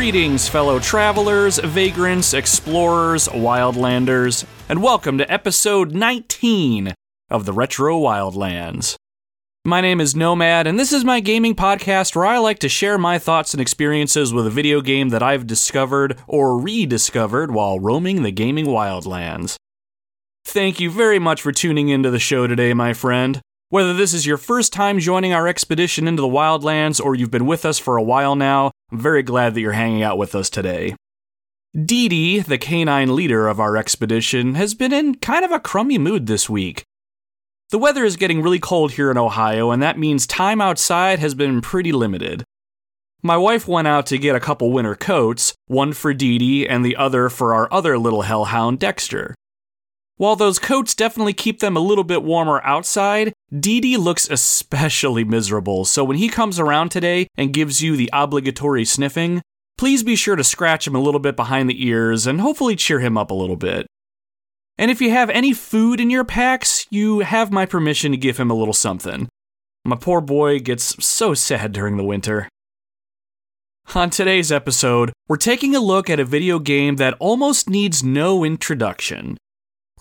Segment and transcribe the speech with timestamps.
[0.00, 6.94] Greetings, fellow travelers, vagrants, explorers, wildlanders, and welcome to episode 19
[7.28, 8.96] of the Retro Wildlands.
[9.66, 12.96] My name is Nomad, and this is my gaming podcast where I like to share
[12.96, 18.22] my thoughts and experiences with a video game that I've discovered or rediscovered while roaming
[18.22, 19.56] the gaming wildlands.
[20.46, 23.42] Thank you very much for tuning into the show today, my friend.
[23.70, 27.46] Whether this is your first time joining our expedition into the wildlands or you've been
[27.46, 30.50] with us for a while now, I'm very glad that you're hanging out with us
[30.50, 30.96] today.
[31.80, 35.98] Dee Dee, the canine leader of our expedition, has been in kind of a crummy
[35.98, 36.82] mood this week.
[37.68, 41.36] The weather is getting really cold here in Ohio, and that means time outside has
[41.36, 42.42] been pretty limited.
[43.22, 46.84] My wife went out to get a couple winter coats, one for Dee Dee and
[46.84, 49.36] the other for our other little hellhound, Dexter.
[50.16, 55.24] While those coats definitely keep them a little bit warmer outside, Dee Dee looks especially
[55.24, 59.42] miserable, so when he comes around today and gives you the obligatory sniffing,
[59.76, 63.00] please be sure to scratch him a little bit behind the ears and hopefully cheer
[63.00, 63.88] him up a little bit.
[64.78, 68.38] And if you have any food in your packs, you have my permission to give
[68.38, 69.28] him a little something.
[69.84, 72.48] My poor boy gets so sad during the winter.
[73.96, 78.44] On today's episode, we're taking a look at a video game that almost needs no
[78.44, 79.36] introduction.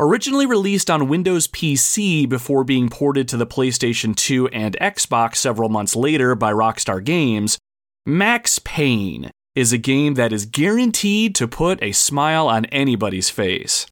[0.01, 5.67] Originally released on Windows PC before being ported to the PlayStation 2 and Xbox several
[5.67, 7.57] months later by Rockstar Games,
[8.05, 13.87] Max Payne is a game that is guaranteed to put a smile on anybody's face.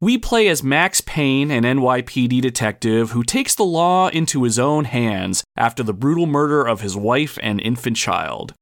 [0.00, 4.86] We play as Max Payne, an NYPD detective who takes the law into his own
[4.86, 8.54] hands after the brutal murder of his wife and infant child.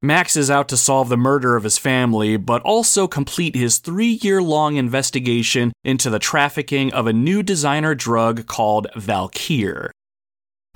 [0.00, 4.20] Max is out to solve the murder of his family, but also complete his three
[4.22, 9.90] year long investigation into the trafficking of a new designer drug called Valkyr.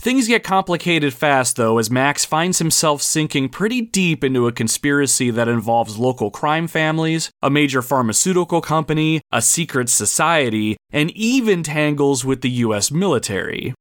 [0.01, 5.31] Things get complicated fast, though, as Max finds himself sinking pretty deep into a conspiracy
[5.31, 12.25] that involves local crime families, a major pharmaceutical company, a secret society, and even tangles
[12.25, 13.73] with the US military.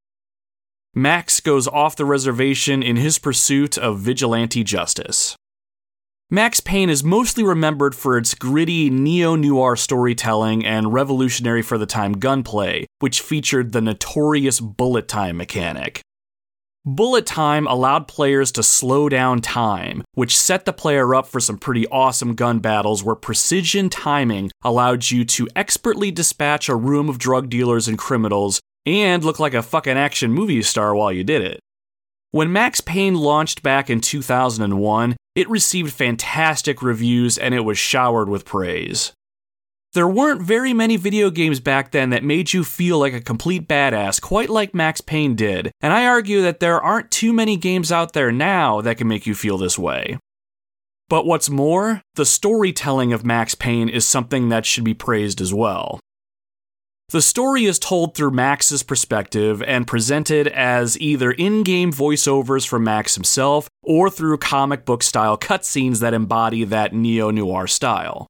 [0.94, 5.38] Max goes off the reservation in his pursuit of vigilante justice.
[6.29, 11.85] Max Payne is mostly remembered for its gritty neo noir storytelling and revolutionary for the
[11.85, 16.01] time gunplay, which featured the notorious bullet time mechanic.
[16.84, 21.57] Bullet time allowed players to slow down time, which set the player up for some
[21.57, 27.18] pretty awesome gun battles where precision timing allowed you to expertly dispatch a room of
[27.18, 31.42] drug dealers and criminals and look like a fucking action movie star while you did
[31.42, 31.59] it.
[32.31, 38.30] When Max Payne launched back in 2001, it received fantastic reviews and it was showered
[38.30, 39.12] with praise.
[39.94, 43.68] There weren't very many video games back then that made you feel like a complete
[43.68, 47.92] badass, quite like Max Payne did, and I argue that there aren't too many games
[47.92, 50.18] out there now that can make you feel this way.
[51.09, 55.53] But what's more, the storytelling of Max Payne is something that should be praised as
[55.53, 56.00] well.
[57.12, 62.86] The story is told through Max's perspective and presented as either in game voiceovers from
[62.86, 68.28] Max himself or through comic book style cutscenes that embody that neo noir style.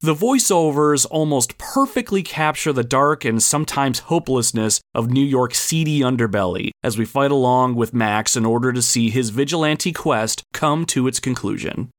[0.00, 6.70] The voiceovers almost perfectly capture the dark and sometimes hopelessness of New York's seedy underbelly
[6.84, 11.08] as we fight along with Max in order to see his vigilante quest come to
[11.08, 11.90] its conclusion.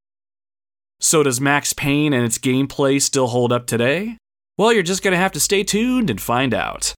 [0.98, 4.16] So, does Max Payne and its gameplay still hold up today?
[4.56, 6.94] Well, you're just going to have to stay tuned and find out.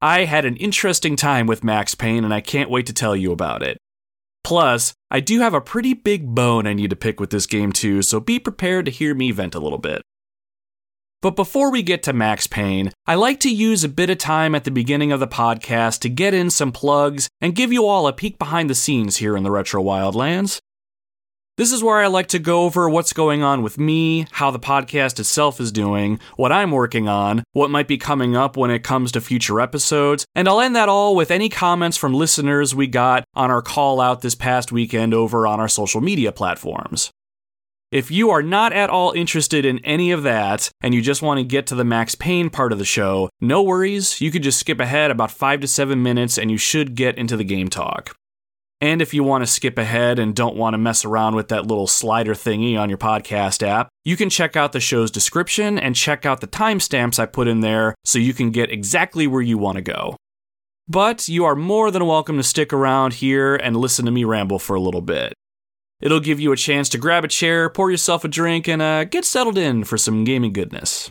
[0.00, 3.32] I had an interesting time with Max Payne, and I can't wait to tell you
[3.32, 3.78] about it.
[4.44, 7.72] Plus, I do have a pretty big bone I need to pick with this game
[7.72, 10.02] too, so be prepared to hear me vent a little bit.
[11.20, 14.54] But before we get to Max Payne, I like to use a bit of time
[14.54, 18.06] at the beginning of the podcast to get in some plugs and give you all
[18.06, 20.60] a peek behind the scenes here in the Retro Wildlands.
[21.60, 24.58] This is where I like to go over what's going on with me, how the
[24.58, 28.82] podcast itself is doing, what I'm working on, what might be coming up when it
[28.82, 32.86] comes to future episodes, and I'll end that all with any comments from listeners we
[32.86, 37.10] got on our call out this past weekend over on our social media platforms.
[37.92, 41.40] If you are not at all interested in any of that and you just want
[41.40, 44.60] to get to the Max Payne part of the show, no worries, you could just
[44.60, 48.16] skip ahead about 5 to 7 minutes and you should get into the game talk.
[48.82, 51.66] And if you want to skip ahead and don't want to mess around with that
[51.66, 55.94] little slider thingy on your podcast app, you can check out the show's description and
[55.94, 59.58] check out the timestamps I put in there so you can get exactly where you
[59.58, 60.16] want to go.
[60.88, 64.58] But you are more than welcome to stick around here and listen to me ramble
[64.58, 65.34] for a little bit.
[66.00, 69.04] It'll give you a chance to grab a chair, pour yourself a drink, and uh,
[69.04, 71.10] get settled in for some gaming goodness.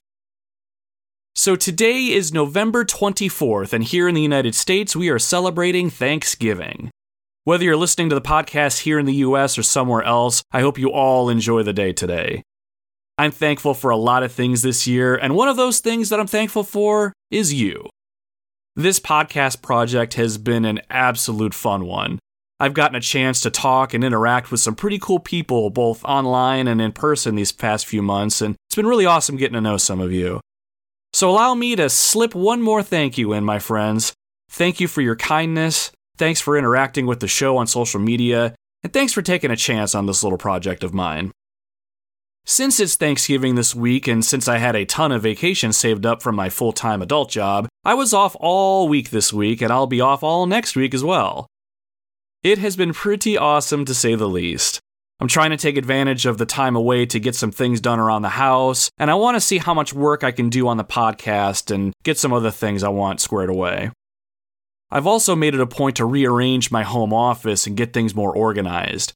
[1.35, 6.89] So today is November 24th, and here in the United States, we are celebrating Thanksgiving.
[7.49, 10.77] Whether you're listening to the podcast here in the US or somewhere else, I hope
[10.77, 12.43] you all enjoy the day today.
[13.17, 16.19] I'm thankful for a lot of things this year, and one of those things that
[16.19, 17.89] I'm thankful for is you.
[18.75, 22.19] This podcast project has been an absolute fun one.
[22.59, 26.67] I've gotten a chance to talk and interact with some pretty cool people, both online
[26.67, 29.77] and in person, these past few months, and it's been really awesome getting to know
[29.77, 30.39] some of you.
[31.13, 34.13] So, allow me to slip one more thank you in, my friends.
[34.51, 38.91] Thank you for your kindness, Thanks for interacting with the show on social media, and
[38.91, 41.31] thanks for taking a chance on this little project of mine.
[42.45, 46.21] Since it's Thanksgiving this week, and since I had a ton of vacation saved up
[46.21, 49.87] from my full time adult job, I was off all week this week, and I'll
[49.87, 51.47] be off all next week as well.
[52.43, 54.81] It has been pretty awesome to say the least.
[55.21, 58.23] I'm trying to take advantage of the time away to get some things done around
[58.23, 60.83] the house, and I want to see how much work I can do on the
[60.83, 63.91] podcast and get some other things I want squared away.
[64.91, 68.35] I've also made it a point to rearrange my home office and get things more
[68.35, 69.13] organized.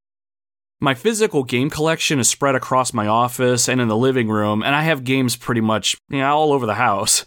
[0.79, 4.75] My physical game collection is spread across my office and in the living room, and
[4.75, 7.25] I have games pretty much you know, all over the house.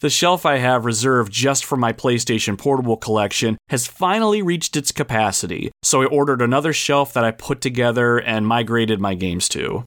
[0.00, 4.92] The shelf I have reserved just for my PlayStation Portable collection has finally reached its
[4.92, 9.84] capacity, so I ordered another shelf that I put together and migrated my games to.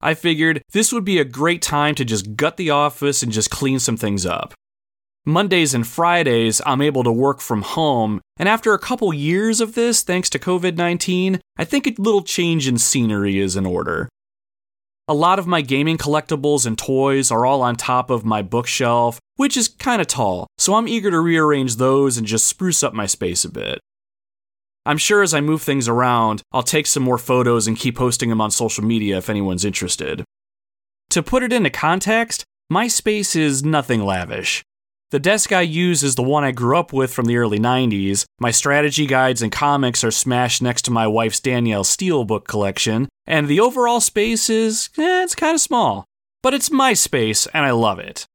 [0.00, 3.50] I figured this would be a great time to just gut the office and just
[3.50, 4.52] clean some things up.
[5.28, 9.74] Mondays and Fridays, I'm able to work from home, and after a couple years of
[9.74, 14.08] this, thanks to COVID 19, I think a little change in scenery is in order.
[15.08, 19.18] A lot of my gaming collectibles and toys are all on top of my bookshelf,
[19.34, 22.94] which is kind of tall, so I'm eager to rearrange those and just spruce up
[22.94, 23.80] my space a bit.
[24.84, 28.30] I'm sure as I move things around, I'll take some more photos and keep posting
[28.30, 30.22] them on social media if anyone's interested.
[31.10, 34.62] To put it into context, my space is nothing lavish.
[35.12, 38.24] The desk I use is the one I grew up with from the early 90s.
[38.40, 43.08] My strategy guides and comics are smashed next to my wife's Danielle Steel book collection,
[43.24, 46.04] and the overall space is, eh, it's kind of small.
[46.42, 48.26] But it's my space, and I love it.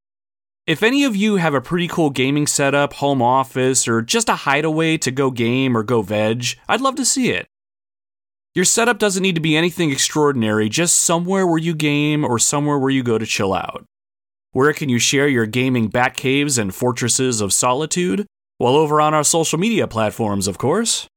[0.65, 4.35] If any of you have a pretty cool gaming setup, home office, or just a
[4.35, 7.47] hideaway to go game or go veg, I'd love to see it.
[8.55, 12.79] Your setup doesn't need to be anything extraordinary, just somewhere where you game or somewhere
[12.79, 13.83] where you go to chill out.
[14.53, 18.27] Where can you share your gaming bat caves and fortresses of solitude?
[18.59, 21.07] Well, over on our social media platforms, of course.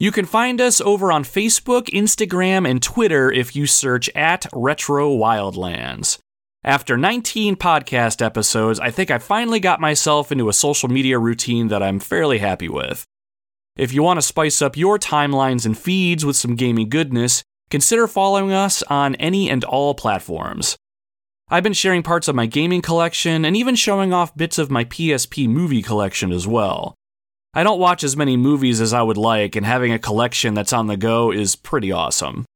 [0.00, 5.14] You can find us over on Facebook, Instagram, and Twitter if you search at Retro
[5.14, 6.18] Wildlands.
[6.64, 11.68] After 19 podcast episodes, I think I finally got myself into a social media routine
[11.68, 13.04] that I'm fairly happy with.
[13.76, 18.06] If you want to spice up your timelines and feeds with some gaming goodness, consider
[18.06, 20.78] following us on any and all platforms.
[21.50, 24.84] I've been sharing parts of my gaming collection and even showing off bits of my
[24.84, 26.94] PSP movie collection as well.
[27.52, 30.72] I don't watch as many movies as I would like, and having a collection that's
[30.72, 32.46] on the go is pretty awesome.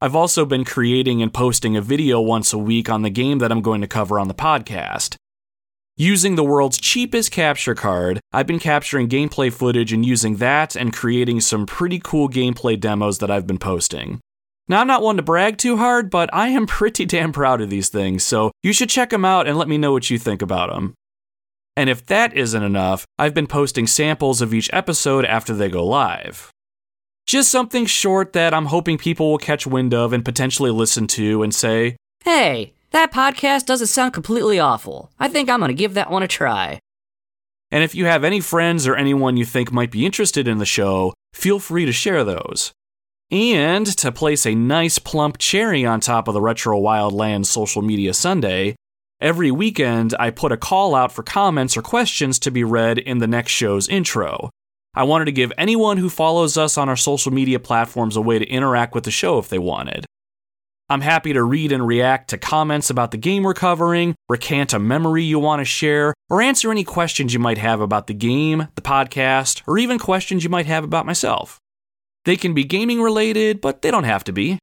[0.00, 3.52] I've also been creating and posting a video once a week on the game that
[3.52, 5.14] I'm going to cover on the podcast.
[5.96, 10.92] Using the world's cheapest capture card, I've been capturing gameplay footage and using that and
[10.92, 14.20] creating some pretty cool gameplay demos that I've been posting.
[14.70, 17.70] Now, I'm not one to brag too hard, but I am pretty damn proud of
[17.70, 20.42] these things, so you should check them out and let me know what you think
[20.42, 20.94] about them.
[21.76, 25.84] And if that isn't enough, I've been posting samples of each episode after they go
[25.84, 26.52] live.
[27.26, 31.42] Just something short that I'm hoping people will catch wind of and potentially listen to
[31.42, 35.10] and say, Hey, that podcast doesn't sound completely awful.
[35.18, 36.78] I think I'm going to give that one a try.
[37.72, 40.64] And if you have any friends or anyone you think might be interested in the
[40.64, 42.72] show, feel free to share those.
[43.30, 48.12] And to place a nice plump cherry on top of the Retro Wildlands social media
[48.12, 48.74] Sunday,
[49.20, 53.18] every weekend I put a call out for comments or questions to be read in
[53.18, 54.50] the next show's intro.
[54.94, 58.40] I wanted to give anyone who follows us on our social media platforms a way
[58.40, 60.06] to interact with the show if they wanted.
[60.88, 64.80] I'm happy to read and react to comments about the game we're covering, recant a
[64.80, 68.66] memory you want to share, or answer any questions you might have about the game,
[68.74, 71.59] the podcast, or even questions you might have about myself.
[72.24, 74.58] They can be gaming related, but they don't have to be.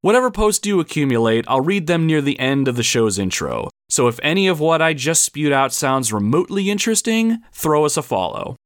[0.00, 3.70] Whatever posts do accumulate, I'll read them near the end of the show's intro.
[3.88, 8.02] So if any of what I just spewed out sounds remotely interesting, throw us a
[8.02, 8.56] follow.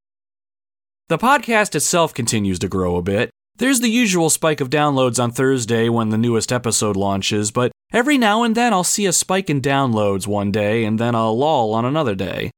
[1.08, 3.30] The podcast itself continues to grow a bit.
[3.58, 8.18] There's the usual spike of downloads on Thursday when the newest episode launches, but every
[8.18, 11.74] now and then I'll see a spike in downloads one day and then a lull
[11.74, 12.50] on another day.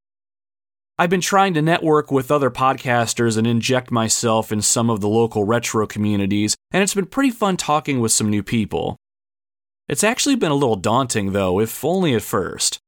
[1.00, 5.08] I've been trying to network with other podcasters and inject myself in some of the
[5.08, 8.96] local retro communities, and it's been pretty fun talking with some new people.
[9.86, 12.80] It's actually been a little daunting, though, if only at first.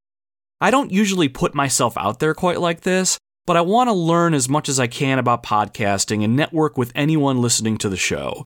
[0.60, 4.34] I don't usually put myself out there quite like this, but I want to learn
[4.34, 8.44] as much as I can about podcasting and network with anyone listening to the show.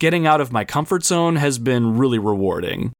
[0.00, 2.92] Getting out of my comfort zone has been really rewarding.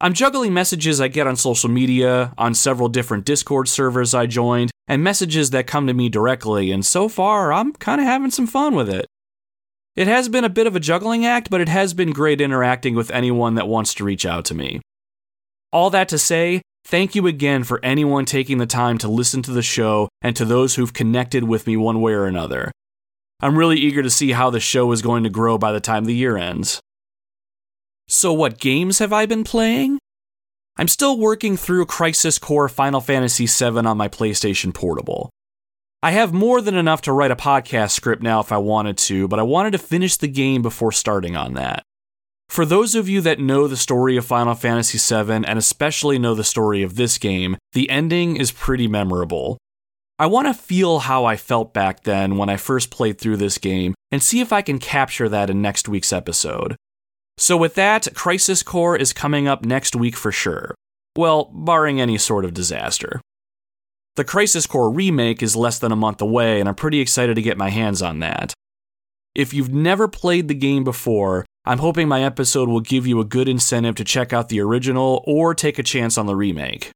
[0.00, 4.70] I'm juggling messages I get on social media, on several different Discord servers I joined,
[4.86, 8.46] and messages that come to me directly, and so far, I'm kind of having some
[8.46, 9.06] fun with it.
[9.96, 12.94] It has been a bit of a juggling act, but it has been great interacting
[12.94, 14.80] with anyone that wants to reach out to me.
[15.72, 19.50] All that to say, thank you again for anyone taking the time to listen to
[19.50, 22.70] the show and to those who've connected with me one way or another.
[23.40, 26.04] I'm really eager to see how the show is going to grow by the time
[26.04, 26.80] the year ends.
[28.10, 29.98] So, what games have I been playing?
[30.78, 35.28] I'm still working through Crisis Core Final Fantasy VII on my PlayStation Portable.
[36.02, 39.28] I have more than enough to write a podcast script now if I wanted to,
[39.28, 41.82] but I wanted to finish the game before starting on that.
[42.48, 46.34] For those of you that know the story of Final Fantasy VII and especially know
[46.34, 49.58] the story of this game, the ending is pretty memorable.
[50.18, 53.58] I want to feel how I felt back then when I first played through this
[53.58, 56.74] game and see if I can capture that in next week's episode.
[57.38, 60.74] So, with that, Crisis Core is coming up next week for sure.
[61.16, 63.20] Well, barring any sort of disaster.
[64.16, 67.42] The Crisis Core remake is less than a month away, and I'm pretty excited to
[67.42, 68.52] get my hands on that.
[69.36, 73.24] If you've never played the game before, I'm hoping my episode will give you a
[73.24, 76.90] good incentive to check out the original or take a chance on the remake.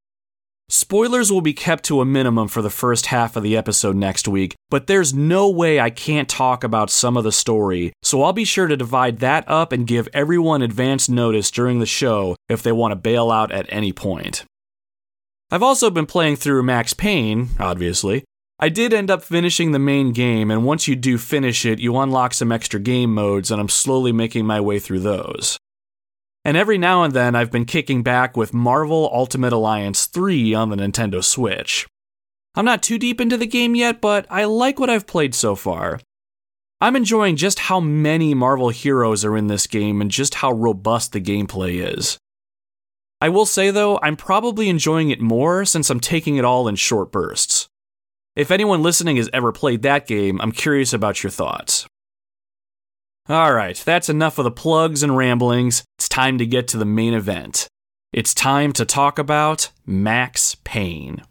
[0.75, 4.26] Spoilers will be kept to a minimum for the first half of the episode next
[4.26, 8.33] week, but there's no way I can't talk about some of the story, so I'll
[8.33, 12.62] be sure to divide that up and give everyone advance notice during the show if
[12.62, 14.47] they want to bail out at any point.
[15.50, 18.25] I've also been playing through Max Payne, obviously.
[18.59, 21.99] I did end up finishing the main game, and once you do finish it, you
[21.99, 25.59] unlock some extra game modes, and I'm slowly making my way through those.
[26.45, 30.71] And every now and then, I've been kicking back with Marvel Ultimate Alliance 3 on
[30.71, 31.87] the Nintendo Switch.
[32.55, 35.55] I'm not too deep into the game yet, but I like what I've played so
[35.55, 36.01] far.
[36.81, 41.13] I'm enjoying just how many Marvel heroes are in this game and just how robust
[41.13, 42.19] the gameplay is.
[43.21, 46.75] I will say though, I'm probably enjoying it more since I'm taking it all in
[46.75, 47.69] short bursts.
[48.35, 51.87] If anyone listening has ever played that game, I'm curious about your thoughts.
[53.31, 55.85] Alright, that's enough of the plugs and ramblings.
[55.97, 57.69] It's time to get to the main event.
[58.12, 61.23] It's time to talk about Max Payne.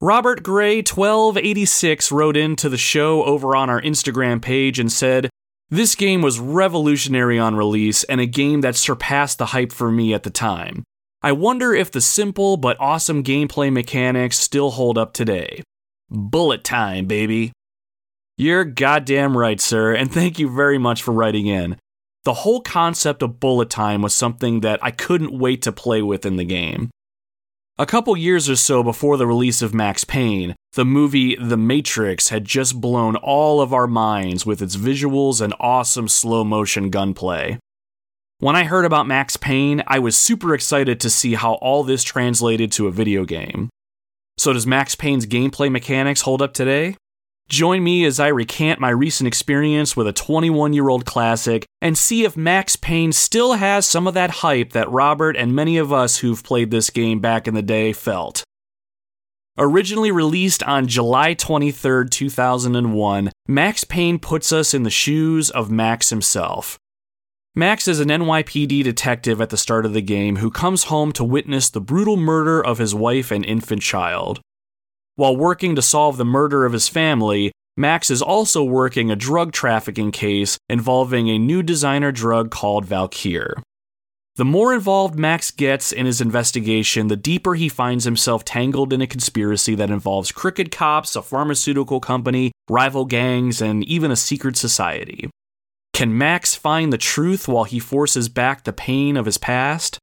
[0.00, 5.28] Robert Gray 1286 wrote into the show over on our Instagram page and said,
[5.68, 10.14] This game was revolutionary on release and a game that surpassed the hype for me
[10.14, 10.82] at the time.
[11.20, 15.62] I wonder if the simple but awesome gameplay mechanics still hold up today.
[16.08, 17.52] Bullet time, baby.
[18.40, 21.76] You're goddamn right, sir, and thank you very much for writing in.
[22.22, 26.24] The whole concept of bullet time was something that I couldn't wait to play with
[26.24, 26.88] in the game.
[27.80, 32.28] A couple years or so before the release of Max Payne, the movie The Matrix
[32.28, 37.58] had just blown all of our minds with its visuals and awesome slow motion gunplay.
[38.38, 42.04] When I heard about Max Payne, I was super excited to see how all this
[42.04, 43.68] translated to a video game.
[44.36, 46.94] So, does Max Payne's gameplay mechanics hold up today?
[47.48, 51.96] Join me as I recant my recent experience with a 21 year old classic and
[51.96, 55.90] see if Max Payne still has some of that hype that Robert and many of
[55.90, 58.44] us who've played this game back in the day felt.
[59.56, 66.10] Originally released on July 23, 2001, Max Payne puts us in the shoes of Max
[66.10, 66.78] himself.
[67.56, 71.24] Max is an NYPD detective at the start of the game who comes home to
[71.24, 74.40] witness the brutal murder of his wife and infant child.
[75.18, 79.50] While working to solve the murder of his family, Max is also working a drug
[79.50, 83.60] trafficking case involving a new designer drug called Valkyr.
[84.36, 89.02] The more involved Max gets in his investigation, the deeper he finds himself tangled in
[89.02, 94.56] a conspiracy that involves crooked cops, a pharmaceutical company, rival gangs, and even a secret
[94.56, 95.28] society.
[95.92, 99.98] Can Max find the truth while he forces back the pain of his past?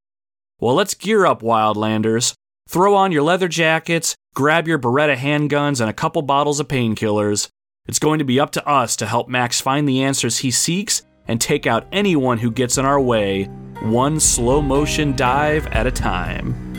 [0.60, 2.34] Well, let's gear up, Wildlanders.
[2.68, 7.48] Throw on your leather jackets, grab your Beretta handguns, and a couple bottles of painkillers.
[7.86, 11.02] It's going to be up to us to help Max find the answers he seeks
[11.28, 13.44] and take out anyone who gets in our way,
[13.82, 16.75] one slow motion dive at a time.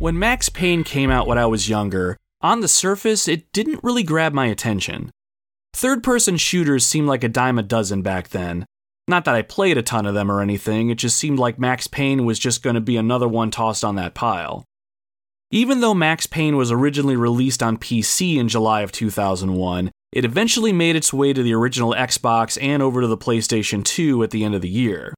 [0.00, 4.02] When Max Payne came out when I was younger, on the surface, it didn't really
[4.02, 5.10] grab my attention.
[5.74, 8.64] Third person shooters seemed like a dime a dozen back then.
[9.06, 11.86] Not that I played a ton of them or anything, it just seemed like Max
[11.86, 14.64] Payne was just going to be another one tossed on that pile.
[15.50, 20.72] Even though Max Payne was originally released on PC in July of 2001, it eventually
[20.72, 24.44] made its way to the original Xbox and over to the PlayStation 2 at the
[24.44, 25.12] end of the year.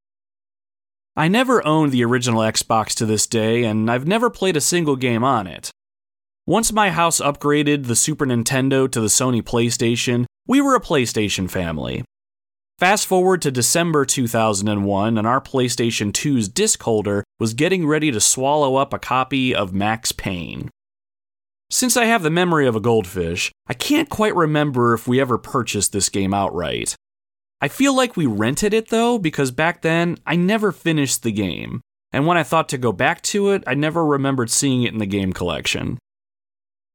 [1.14, 4.96] I never owned the original Xbox to this day, and I've never played a single
[4.96, 5.70] game on it.
[6.46, 11.50] Once my house upgraded the Super Nintendo to the Sony PlayStation, we were a PlayStation
[11.50, 12.02] family.
[12.78, 18.20] Fast forward to December 2001, and our PlayStation 2's disc holder was getting ready to
[18.20, 20.70] swallow up a copy of Max Payne.
[21.70, 25.38] Since I have the memory of a goldfish, I can't quite remember if we ever
[25.38, 26.96] purchased this game outright.
[27.62, 31.80] I feel like we rented it though, because back then I never finished the game,
[32.12, 34.98] and when I thought to go back to it, I never remembered seeing it in
[34.98, 35.96] the game collection.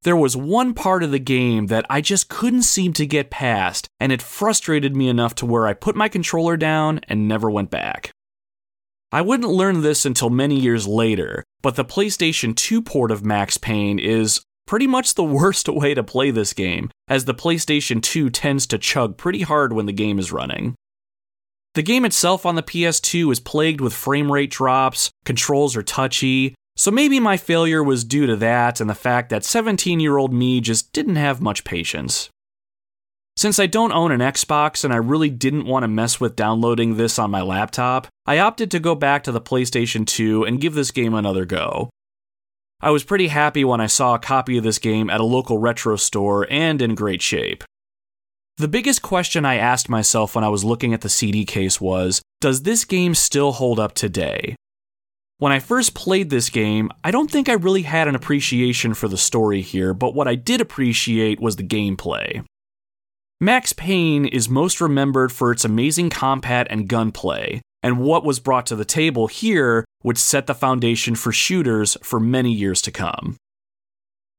[0.04, 3.88] There was one part of the game that I just couldn't seem to get past,
[4.02, 7.72] and it frustrated me enough to where I put my controller down and never went
[7.72, 8.12] back.
[9.10, 13.58] I wouldn't learn this until many years later, but the PlayStation 2 port of Max
[13.58, 18.30] Payne is pretty much the worst way to play this game, as the PlayStation 2
[18.30, 20.76] tends to chug pretty hard when the game is running.
[21.74, 26.54] The game itself on the PS2 is plagued with frame rate drops, controls are touchy,
[26.76, 30.32] so maybe my failure was due to that and the fact that 17 year old
[30.32, 32.30] me just didn't have much patience.
[33.36, 36.98] Since I don't own an Xbox and I really didn't want to mess with downloading
[36.98, 40.74] this on my laptop, I opted to go back to the PlayStation 2 and give
[40.74, 41.92] this game another go.
[42.80, 45.58] I was pretty happy when I saw a copy of this game at a local
[45.58, 47.64] retro store and in great shape.
[48.58, 52.22] The biggest question I asked myself when I was looking at the CD case was
[52.40, 54.56] Does this game still hold up today?
[55.40, 59.08] When I first played this game, I don't think I really had an appreciation for
[59.08, 62.44] the story here, but what I did appreciate was the gameplay.
[63.40, 68.66] Max Payne is most remembered for its amazing combat and gunplay, and what was brought
[68.66, 73.38] to the table here would set the foundation for shooters for many years to come.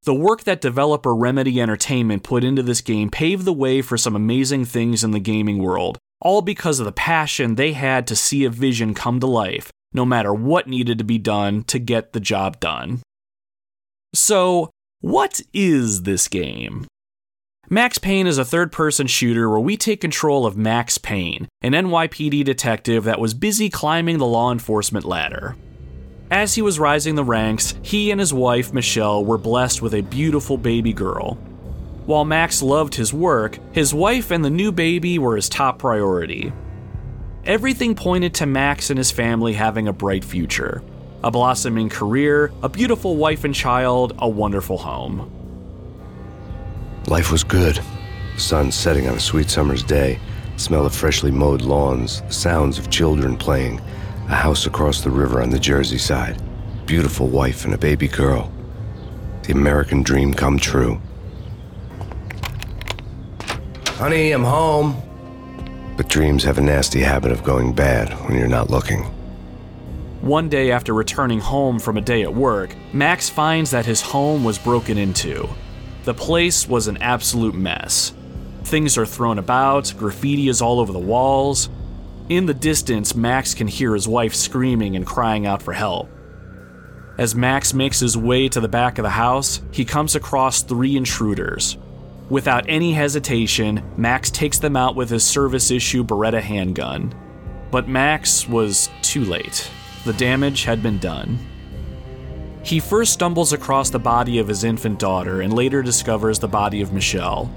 [0.03, 4.15] The work that developer Remedy Entertainment put into this game paved the way for some
[4.15, 8.45] amazing things in the gaming world, all because of the passion they had to see
[8.45, 12.21] a vision come to life, no matter what needed to be done to get the
[12.21, 13.01] job done.
[14.15, 14.69] So,
[15.01, 16.87] what is this game?
[17.71, 21.73] Max Payne is a third person shooter where we take control of Max Payne, an
[21.73, 25.55] NYPD detective that was busy climbing the law enforcement ladder.
[26.31, 30.01] As he was rising the ranks, he and his wife, Michelle, were blessed with a
[30.01, 31.35] beautiful baby girl.
[32.07, 36.55] While Max loved his work, his wife and the new baby were his top priority.
[37.45, 40.83] Everything pointed to Max and his family having a bright future
[41.23, 45.48] a blossoming career, a beautiful wife and child, a wonderful home.
[47.09, 47.81] Life was good.
[48.37, 50.21] Sun setting on a sweet summer's day,
[50.59, 53.81] smell of freshly mowed lawns, the sounds of children playing,
[54.29, 56.39] a house across the river on the Jersey side,
[56.85, 58.53] beautiful wife and a baby girl.
[59.45, 61.01] The American dream come true.
[63.87, 64.95] Honey, I'm home.
[65.97, 69.05] But dreams have a nasty habit of going bad when you're not looking.
[70.21, 74.45] One day after returning home from a day at work, Max finds that his home
[74.45, 75.49] was broken into.
[76.09, 78.15] The place was an absolute mess.
[78.65, 81.69] Things are thrown about, graffiti is all over the walls.
[82.31, 86.09] In the distance, Max can hear his wife screaming and crying out for help.
[87.19, 90.97] As Max makes his way to the back of the house, he comes across three
[90.97, 91.77] intruders.
[92.31, 97.15] Without any hesitation, Max takes them out with his service issue Beretta handgun.
[97.71, 99.71] But Max was too late.
[100.07, 101.39] The damage had been done.
[102.69, 106.83] He first stumbles across the body of his infant daughter and later discovers the body
[106.83, 107.51] of Michelle.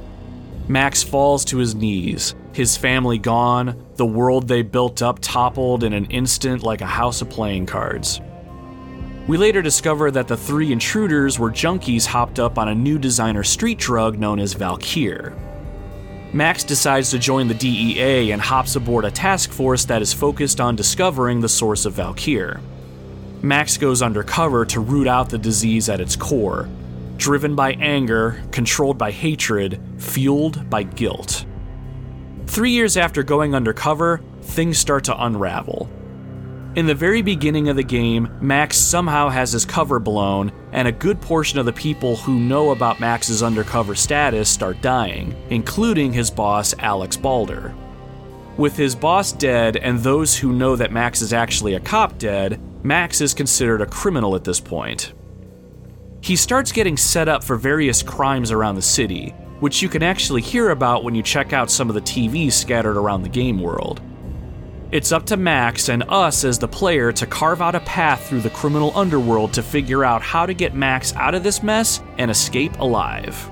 [0.70, 5.92] Max falls to his knees, his family gone, the world they built up toppled in
[5.92, 8.22] an instant like a house of playing cards.
[9.28, 13.44] We later discover that the three intruders were junkies hopped up on a new designer
[13.44, 15.34] street drug known as Valkyr.
[16.32, 20.62] Max decides to join the DEA and hops aboard a task force that is focused
[20.62, 22.62] on discovering the source of Valkyr.
[23.44, 26.70] Max goes undercover to root out the disease at its core,
[27.18, 31.46] driven by anger, controlled by hatred, fueled by guilt.
[32.46, 35.90] Three years after going undercover, things start to unravel.
[36.76, 40.92] In the very beginning of the game, Max somehow has his cover blown, and a
[40.92, 46.32] good portion of the people who know about Max's undercover status start dying, including his
[46.32, 47.74] boss, Alex Balder.
[48.56, 52.62] With his boss dead and those who know that Max is actually a cop dead,
[52.84, 55.14] Max is considered a criminal at this point.
[56.22, 60.42] He starts getting set up for various crimes around the city, which you can actually
[60.42, 64.02] hear about when you check out some of the TVs scattered around the game world.
[64.92, 68.42] It's up to Max and us as the player to carve out a path through
[68.42, 72.30] the criminal underworld to figure out how to get Max out of this mess and
[72.30, 73.50] escape alive.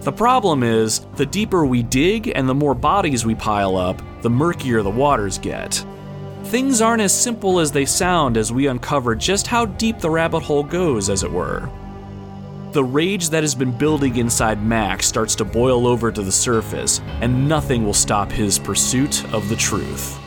[0.00, 4.30] The problem is, the deeper we dig and the more bodies we pile up, the
[4.30, 5.84] murkier the waters get.
[6.46, 10.44] Things aren't as simple as they sound as we uncover just how deep the rabbit
[10.44, 11.68] hole goes, as it were.
[12.70, 17.00] The rage that has been building inside Max starts to boil over to the surface,
[17.20, 20.20] and nothing will stop his pursuit of the truth.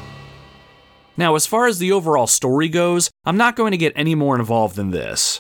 [1.16, 4.38] Now, as far as the overall story goes, I'm not going to get any more
[4.38, 5.40] involved than this.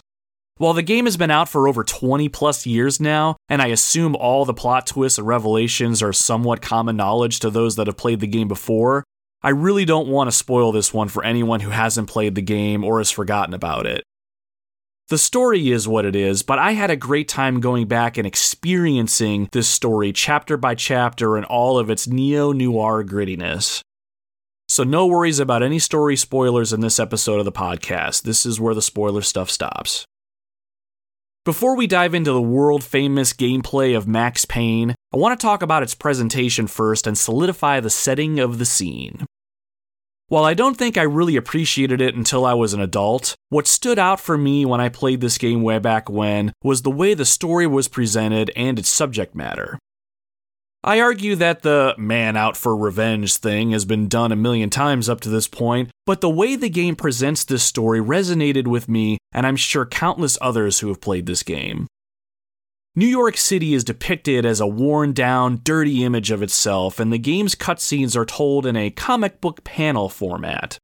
[0.55, 4.15] While the game has been out for over 20 plus years now, and I assume
[4.15, 8.21] all the plot twists and revelations are somewhat common knowledge to those that have played
[8.21, 9.03] the game before,
[9.41, 12.83] I really don't want to spoil this one for anyone who hasn't played the game
[12.83, 14.03] or has forgotten about it.
[15.07, 18.27] The story is what it is, but I had a great time going back and
[18.27, 23.81] experiencing this story chapter by chapter in all of its neo noir grittiness.
[24.67, 28.21] So, no worries about any story spoilers in this episode of the podcast.
[28.21, 30.05] This is where the spoiler stuff stops.
[31.43, 35.63] Before we dive into the world famous gameplay of Max Payne, I want to talk
[35.63, 39.25] about its presentation first and solidify the setting of the scene.
[40.27, 43.97] While I don't think I really appreciated it until I was an adult, what stood
[43.97, 47.25] out for me when I played this game way back when was the way the
[47.25, 49.79] story was presented and its subject matter.
[50.83, 55.09] I argue that the man out for revenge thing has been done a million times
[55.09, 59.17] up to this point, but the way the game presents this story resonated with me,
[59.31, 61.87] and I'm sure countless others who have played this game.
[62.95, 67.19] New York City is depicted as a worn down, dirty image of itself, and the
[67.19, 70.79] game's cutscenes are told in a comic book panel format.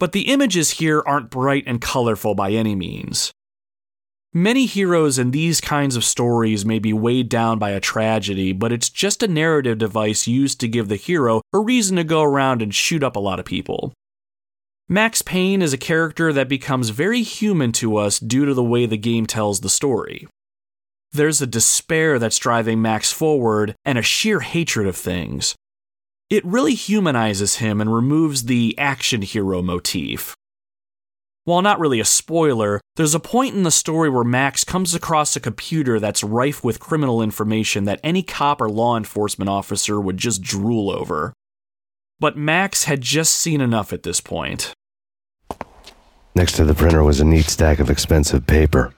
[0.00, 3.30] But the images here aren't bright and colorful by any means.
[4.34, 8.72] Many heroes in these kinds of stories may be weighed down by a tragedy, but
[8.72, 12.62] it's just a narrative device used to give the hero a reason to go around
[12.62, 13.92] and shoot up a lot of people.
[14.88, 18.86] Max Payne is a character that becomes very human to us due to the way
[18.86, 20.26] the game tells the story.
[21.12, 25.54] There's a despair that's driving Max forward and a sheer hatred of things.
[26.28, 30.36] It really humanizes him and removes the action hero motif.
[31.44, 35.34] While not really a spoiler, there's a point in the story where Max comes across
[35.34, 40.18] a computer that's rife with criminal information that any cop or law enforcement officer would
[40.18, 41.32] just drool over.
[42.20, 44.74] But Max had just seen enough at this point.
[46.34, 48.92] Next to the printer was a neat stack of expensive paper.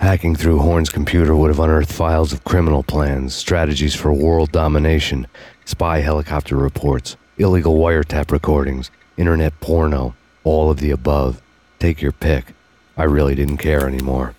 [0.00, 5.26] Hacking through Horne's computer would have unearthed files of criminal plans, strategies for world domination,
[5.64, 11.40] spy helicopter reports, illegal wiretap recordings, internet porno, all of the above.
[11.78, 12.54] Take your pick.
[12.96, 14.34] I really didn't care anymore.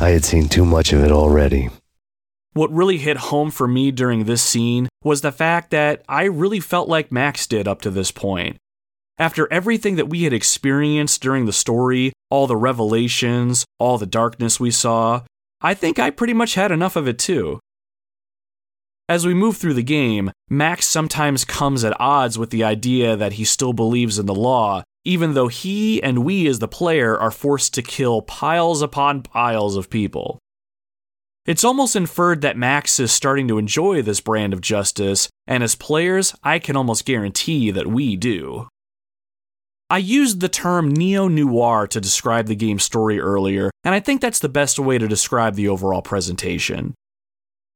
[0.00, 1.70] I had seen too much of it already.
[2.52, 6.60] What really hit home for me during this scene was the fact that I really
[6.60, 8.56] felt like Max did up to this point.
[9.18, 14.58] After everything that we had experienced during the story, all the revelations, all the darkness
[14.58, 15.22] we saw,
[15.60, 17.60] I think I pretty much had enough of it too.
[19.08, 23.34] As we move through the game, Max sometimes comes at odds with the idea that
[23.34, 27.30] he still believes in the law even though he and we as the player are
[27.30, 30.38] forced to kill piles upon piles of people.
[31.46, 35.74] It's almost inferred that Max is starting to enjoy this brand of justice, and as
[35.74, 38.68] players, I can almost guarantee that we do.
[39.90, 44.20] I used the term neo noir to describe the game's story earlier, and I think
[44.20, 46.94] that's the best way to describe the overall presentation.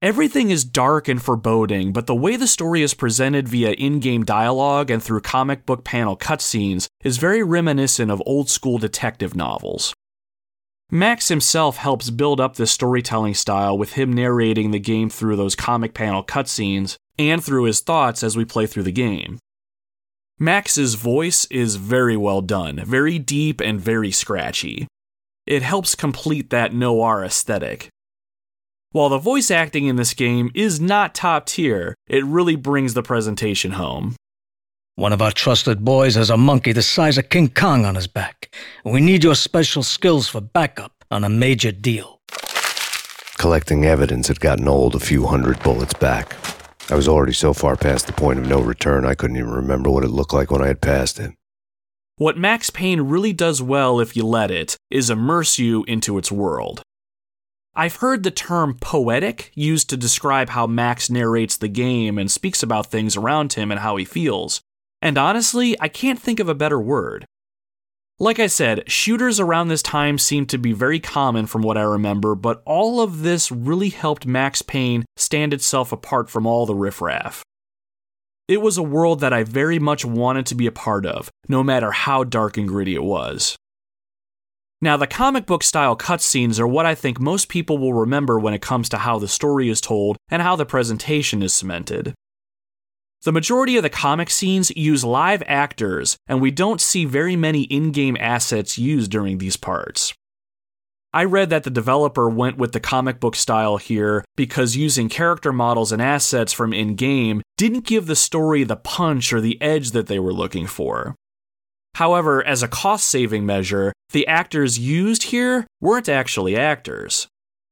[0.03, 4.25] Everything is dark and foreboding, but the way the story is presented via in game
[4.25, 9.95] dialogue and through comic book panel cutscenes is very reminiscent of old school detective novels.
[10.91, 15.55] Max himself helps build up this storytelling style with him narrating the game through those
[15.55, 19.39] comic panel cutscenes and through his thoughts as we play through the game.
[20.43, 24.89] Max's voice is very well done, very deep and very scratchy.
[25.47, 27.89] It helps complete that noir aesthetic,
[28.93, 33.03] while the voice acting in this game is not top tier, it really brings the
[33.03, 34.17] presentation home.
[34.97, 38.07] One of our trusted boys has a monkey the size of King Kong on his
[38.07, 38.55] back.
[38.85, 42.21] We need your special skills for backup on a major deal.
[43.39, 46.37] Collecting evidence had gotten old a few hundred bullets back.
[46.93, 49.89] I was already so far past the point of no return I couldn't even remember
[49.89, 51.33] what it looked like when I had passed it.
[52.17, 56.31] What Max Payne really does well if you let it is immerse you into its
[56.31, 56.83] world.
[57.75, 62.63] I've heard the term poetic used to describe how Max narrates the game and speaks
[62.63, 64.61] about things around him and how he feels.
[65.01, 67.25] And honestly, I can't think of a better word.
[68.23, 71.83] Like I said, shooters around this time seemed to be very common from what I
[71.83, 76.73] remember, but all of this really helped Max Payne stand itself apart from all the
[76.77, 77.43] riffraff.
[78.47, 81.65] It was a world that I very much wanted to be a part of, no
[81.65, 83.57] matter how dark and gritty it was.
[84.81, 88.55] Now, the comic book style cutscenes are what I think most people will remember when
[88.55, 92.15] it comes to how the story is told and how the presentation is cemented.
[93.25, 97.63] The majority of the comic scenes use live actors, and we don't see very many
[97.63, 100.13] in game assets used during these parts.
[101.15, 105.53] I read that the developer went with the comic book style here because using character
[105.53, 109.93] models and assets from in game didn't give the story the punch or the edge
[109.93, 111.15] that they were looking for.
[111.95, 117.29] However, as a cost saving measure, the actors used here weren't actually actors.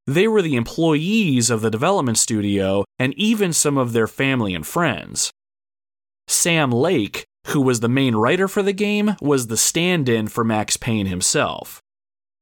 [0.07, 4.65] They were the employees of the development studio and even some of their family and
[4.65, 5.31] friends.
[6.27, 10.43] Sam Lake, who was the main writer for the game, was the stand in for
[10.43, 11.81] Max Payne himself.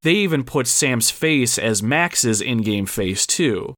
[0.04, 3.76] They even put Sam's face as Max's in game face, too.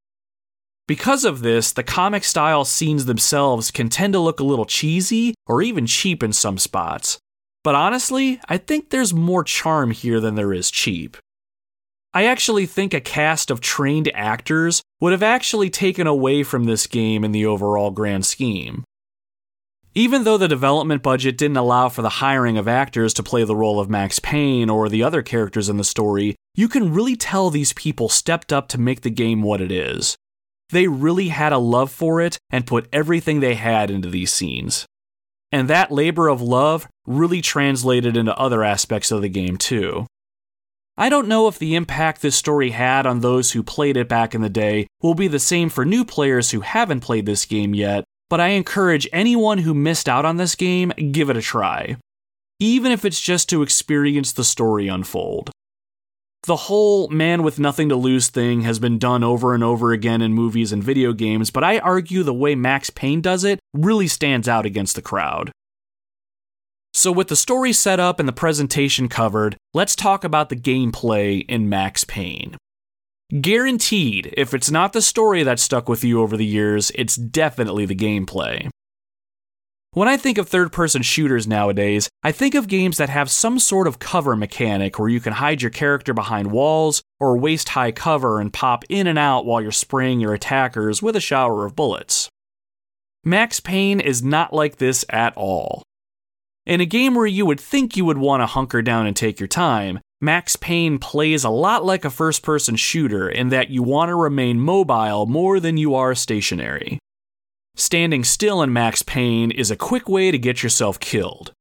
[0.88, 5.34] Because of this, the comic style scenes themselves can tend to look a little cheesy
[5.48, 7.18] or even cheap in some spots.
[7.64, 11.18] But honestly, I think there's more charm here than there is cheap.
[12.14, 16.88] I actually think a cast of trained actors would have actually taken away from this
[16.88, 18.84] game in the overall grand scheme.
[19.93, 23.56] Even though the development budget didn't allow for the hiring of actors to play the
[23.56, 27.49] role of Max Payne or the other characters in the story, you can really tell
[27.49, 30.15] these people stepped up to make the game what it is.
[30.69, 34.86] They really had a love for it and put everything they had into these scenes.
[35.51, 40.08] And that labor of love really translated into other aspects of the game, too.
[40.97, 44.34] I don't know if the impact this story had on those who played it back
[44.34, 47.73] in the day will be the same for new players who haven't played this game
[47.73, 51.98] yet, but I encourage anyone who missed out on this game, give it a try.
[52.62, 55.52] Even if it's just to experience the story unfold.
[56.44, 60.22] The whole man with nothing to lose thing has been done over and over again
[60.22, 64.08] in movies and video games, but I argue the way Max Payne does it really
[64.08, 65.52] stands out against the crowd.
[66.94, 71.46] So, with the story set up and the presentation covered, let's talk about the gameplay
[71.50, 72.56] in Max Payne.
[73.39, 77.86] Guaranteed, if it's not the story that stuck with you over the years, it's definitely
[77.86, 78.70] the gameplay.
[79.94, 83.58] When I think of third person shooters nowadays, I think of games that have some
[83.58, 87.94] sort of cover mechanic where you can hide your character behind walls or waist high
[87.94, 91.76] cover and pop in and out while you're spraying your attackers with a shower of
[91.76, 92.30] bullets.
[93.24, 95.84] Max Payne is not like this at all.
[96.65, 99.39] In a game where you would think you would want to hunker down and take
[99.39, 103.82] your time, Max Payne plays a lot like a first person shooter in that you
[103.82, 107.00] want to remain mobile more than you are stationary.
[107.76, 111.54] Standing still in Max Payne is a quick way to get yourself killed.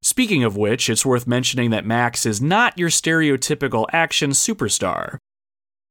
[0.00, 5.18] Speaking of which, it's worth mentioning that Max is not your stereotypical action superstar.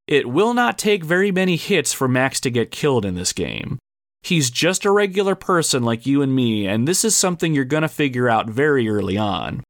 [0.08, 3.78] It will not take very many hits for Max to get killed in this game.
[4.24, 7.88] He's just a regular person like you and me, and this is something you're gonna
[7.88, 9.62] figure out very early on.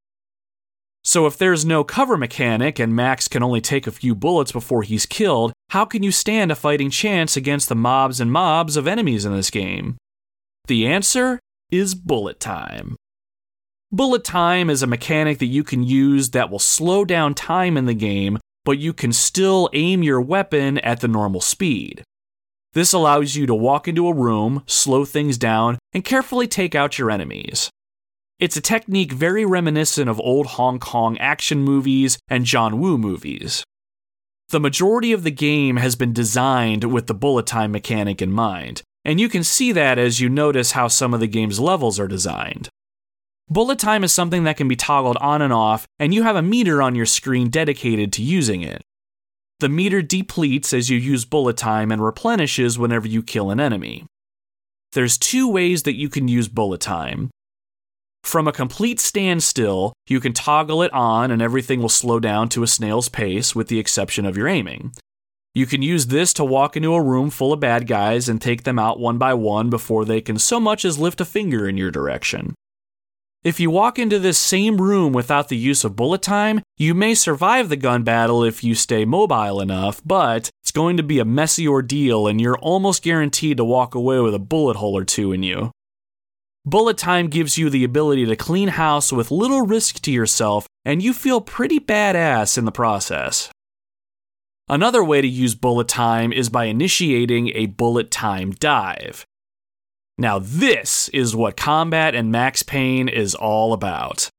[1.09, 4.83] So, if there's no cover mechanic and Max can only take a few bullets before
[4.83, 8.85] he's killed, how can you stand a fighting chance against the mobs and mobs of
[8.85, 9.97] enemies in this game?
[10.67, 11.39] The answer
[11.71, 12.95] is bullet time.
[13.91, 17.87] Bullet time is a mechanic that you can use that will slow down time in
[17.87, 22.03] the game, but you can still aim your weapon at the normal speed.
[22.73, 26.99] This allows you to walk into a room, slow things down, and carefully take out
[26.99, 27.71] your enemies.
[28.39, 33.65] It's a technique very reminiscent of old Hong Kong action movies and John Woo movies.
[34.47, 38.82] The majority of the game has been designed with the bullet time mechanic in mind,
[39.04, 42.08] and you can see that as you notice how some of the game's levels are
[42.08, 42.69] designed.
[43.49, 46.41] Bullet time is something that can be toggled on and off, and you have a
[46.41, 48.82] meter on your screen dedicated to using it.
[49.60, 54.06] The meter depletes as you use bullet time and replenishes whenever you kill an enemy.
[54.93, 57.32] There's two ways that you can use bullet time
[58.23, 62.63] from a complete standstill, you can toggle it on and everything will slow down to
[62.63, 64.91] a snail's pace with the exception of your aiming.
[65.55, 68.63] You can use this to walk into a room full of bad guys and take
[68.63, 71.75] them out one by one before they can so much as lift a finger in
[71.75, 72.53] your direction.
[73.43, 77.15] If you walk into this same room without the use of bullet time, you may
[77.15, 81.25] survive the gun battle if you stay mobile enough, but it's going to be a
[81.25, 85.32] messy ordeal and you're almost guaranteed to walk away with a bullet hole or two
[85.32, 85.71] in you.
[86.69, 91.01] Bullet time gives you the ability to clean house with little risk to yourself, and
[91.01, 93.49] you feel pretty badass in the process.
[94.67, 99.25] Another way to use bullet time is by initiating a bullet time dive.
[100.19, 104.29] Now, this is what combat and Max Payne is all about.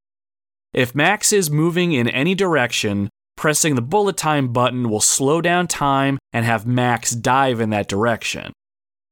[0.72, 5.66] If Max is moving in any direction, pressing the bullet time button will slow down
[5.66, 8.52] time and have Max dive in that direction.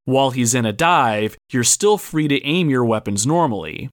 [0.08, 3.90] While he's in a dive, you're still free to aim your weapons normally.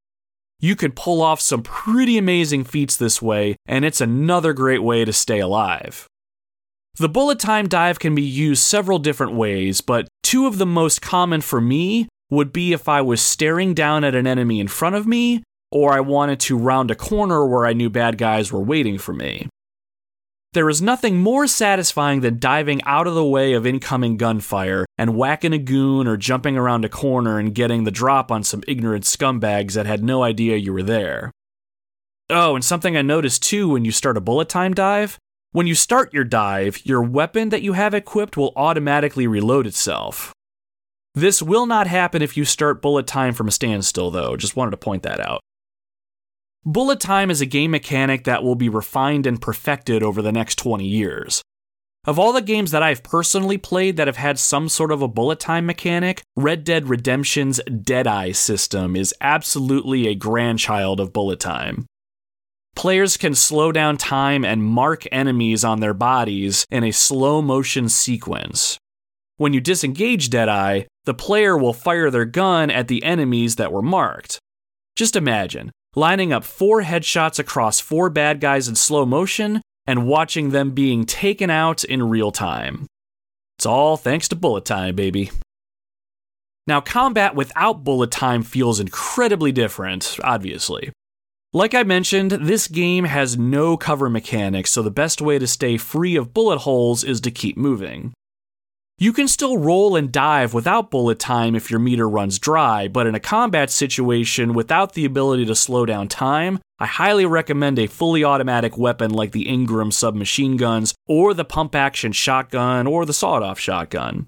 [0.61, 5.03] You can pull off some pretty amazing feats this way, and it's another great way
[5.03, 6.07] to stay alive.
[6.97, 11.01] The bullet time dive can be used several different ways, but two of the most
[11.01, 14.95] common for me would be if I was staring down at an enemy in front
[14.95, 18.63] of me, or I wanted to round a corner where I knew bad guys were
[18.63, 19.49] waiting for me.
[20.55, 25.13] There is nothing more satisfying than diving out of the way of incoming gunfire and
[25.13, 29.03] whacking a goon or jumping around a corner and getting the drop on some ignorant
[29.03, 31.29] scumbags that had no idea you were there.
[32.29, 35.19] Oh, and something I noticed too when you start a bullet time dive
[35.51, 40.33] when you start your dive, your weapon that you have equipped will automatically reload itself.
[41.13, 44.35] This will not happen if you start bullet time from a standstill, though.
[44.35, 45.39] Just wanted to point that out.
[46.67, 50.55] Bullet time is a game mechanic that will be refined and perfected over the next
[50.55, 51.43] 20 years.
[52.05, 55.07] Of all the games that I've personally played that have had some sort of a
[55.07, 61.85] bullet time mechanic, Red Dead Redemption's Deadeye system is absolutely a grandchild of bullet time.
[62.75, 67.89] Players can slow down time and mark enemies on their bodies in a slow motion
[67.89, 68.79] sequence.
[69.37, 73.83] When you disengage Deadeye, the player will fire their gun at the enemies that were
[73.83, 74.39] marked.
[74.95, 80.49] Just imagine lining up four headshots across four bad guys in slow motion and watching
[80.49, 82.85] them being taken out in real time.
[83.57, 85.31] It's all thanks to bullet time, baby.
[86.67, 90.91] Now, combat without bullet time feels incredibly different, obviously.
[91.53, 95.77] Like I mentioned, this game has no cover mechanics, so the best way to stay
[95.77, 98.13] free of bullet holes is to keep moving.
[98.97, 103.05] You can still roll and dive without bullet time if your meter runs dry, but
[103.05, 107.87] in a combat situation without the ability to slow down time, I highly recommend a
[107.87, 113.11] fully automatic weapon like the Ingram submachine guns, or the pump action shotgun, or the
[113.11, 114.27] sawed off shotgun.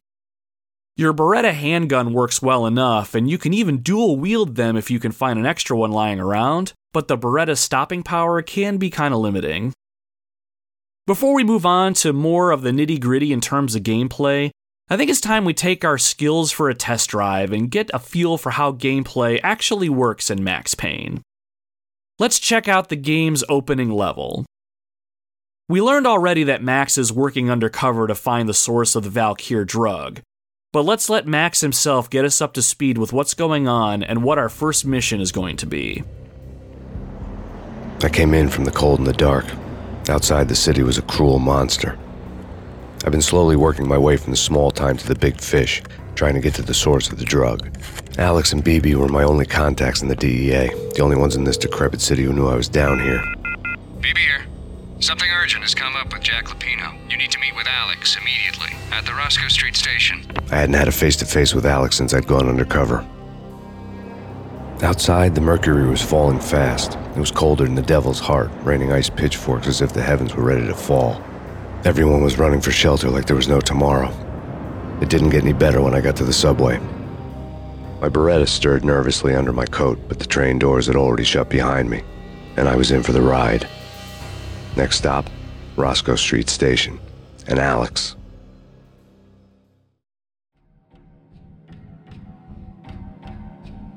[0.97, 4.99] Your Beretta handgun works well enough, and you can even dual wield them if you
[4.99, 9.13] can find an extra one lying around, but the Beretta's stopping power can be kind
[9.13, 9.71] of limiting.
[11.05, 14.51] Before we move on to more of the nitty gritty in terms of gameplay,
[14.89, 17.99] I think it's time we take our skills for a test drive and get a
[17.99, 21.21] feel for how gameplay actually works in Max Payne.
[22.19, 24.45] Let's check out the game's opening level.
[25.67, 29.65] We learned already that Max is working undercover to find the source of the Valkyr
[29.65, 30.21] drug,
[30.71, 34.23] but let's let Max himself get us up to speed with what's going on and
[34.23, 36.01] what our first mission is going to be.
[38.01, 39.43] I came in from the cold and the dark.
[40.07, 41.99] Outside the city was a cruel monster.
[43.07, 45.81] I've been slowly working my way from the small time to the big fish,
[46.15, 47.69] trying to get to the source of the drug.
[48.17, 51.55] Alex and BB were my only contacts in the DEA, the only ones in this
[51.55, 53.19] decrepit city who knew I was down here.
[54.01, 54.45] BB here.
[54.99, 56.99] Something urgent has come up with Jack Lupino.
[57.09, 60.29] You need to meet with Alex immediately at the Roscoe Street station.
[60.51, 63.07] I hadn't had a face to face with Alex since I'd gone undercover.
[64.81, 66.97] Outside, the mercury was falling fast.
[67.15, 70.43] It was colder than the devil's heart, raining ice pitchforks as if the heavens were
[70.43, 71.23] ready to fall.
[71.87, 74.09] Everyone was running for shelter like there was no tomorrow.
[75.01, 76.79] It didn't get any better when I got to the subway.
[78.01, 81.89] My Beretta stirred nervously under my coat, but the train doors had already shut behind
[81.89, 82.03] me,
[82.57, 83.69] and I was in for the ride.
[84.75, 85.29] Next stop,
[85.77, 86.99] Roscoe Street Station,
[87.47, 88.17] and Alex.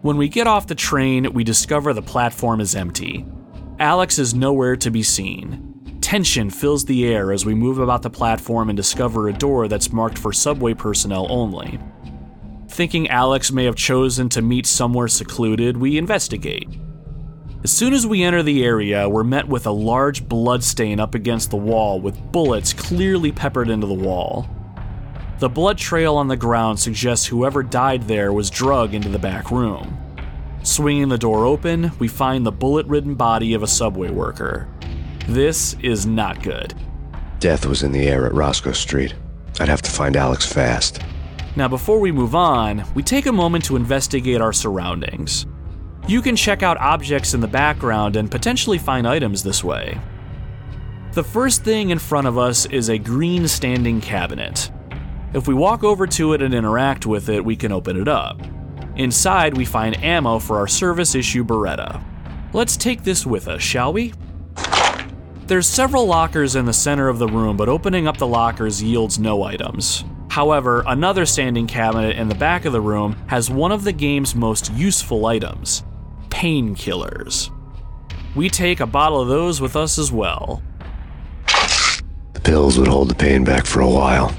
[0.03, 3.27] When we get off the train, we discover the platform is empty.
[3.81, 5.70] Alex is nowhere to be seen.
[6.11, 9.93] Tension fills the air as we move about the platform and discover a door that's
[9.93, 11.79] marked for subway personnel only.
[12.69, 16.69] Thinking Alex may have chosen to meet somewhere secluded, we investigate.
[17.63, 21.51] As soon as we enter the area, we're met with a large bloodstain up against
[21.51, 24.51] the wall with bullets clearly peppered into the wall.
[25.39, 29.53] The blood trail on the ground suggests whoever died there was drugged into the back
[29.53, 29.97] room.
[30.65, 34.69] Swinging the door open, we find the bullet ridden body of a subway worker.
[35.31, 36.75] This is not good.
[37.39, 39.15] Death was in the air at Roscoe Street.
[39.61, 41.03] I'd have to find Alex fast.
[41.55, 45.47] Now, before we move on, we take a moment to investigate our surroundings.
[46.09, 50.01] You can check out objects in the background and potentially find items this way.
[51.13, 54.73] The first thing in front of us is a green standing cabinet.
[55.33, 58.43] If we walk over to it and interact with it, we can open it up.
[58.97, 62.03] Inside, we find ammo for our service issue Beretta.
[62.53, 64.13] Let's take this with us, shall we?
[65.51, 69.19] There's several lockers in the center of the room, but opening up the lockers yields
[69.19, 70.05] no items.
[70.29, 74.37] However, another standing cabinet in the back of the room has one of the game's
[74.37, 75.83] most useful items
[76.29, 77.51] painkillers.
[78.37, 80.63] we take a bottle of those with us as well.
[82.35, 84.33] The pills would hold the pain back for a while.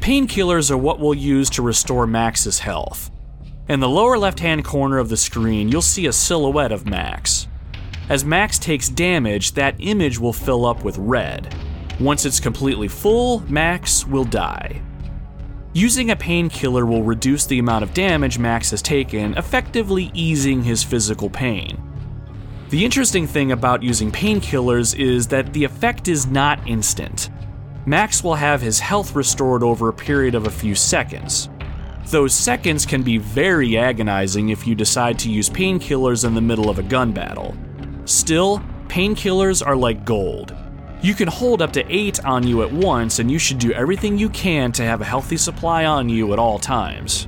[0.00, 3.10] Painkillers are what we'll use to restore Max's health.
[3.70, 7.48] In the lower left hand corner of the screen, you'll see a silhouette of Max.
[8.08, 11.52] As Max takes damage, that image will fill up with red.
[11.98, 14.80] Once it's completely full, Max will die.
[15.72, 20.82] Using a painkiller will reduce the amount of damage Max has taken, effectively easing his
[20.84, 21.82] physical pain.
[22.70, 27.30] The interesting thing about using painkillers is that the effect is not instant.
[27.86, 31.48] Max will have his health restored over a period of a few seconds.
[32.06, 36.70] Those seconds can be very agonizing if you decide to use painkillers in the middle
[36.70, 37.56] of a gun battle.
[38.06, 40.54] Still, painkillers are like gold.
[41.02, 44.16] You can hold up to 8 on you at once, and you should do everything
[44.16, 47.26] you can to have a healthy supply on you at all times.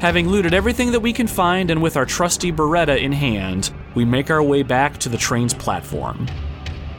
[0.00, 4.04] Having looted everything that we can find and with our trusty Beretta in hand, we
[4.04, 6.26] make our way back to the train's platform.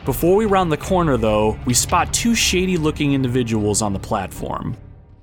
[0.05, 4.77] Before we round the corner, though, we spot two shady looking individuals on the platform.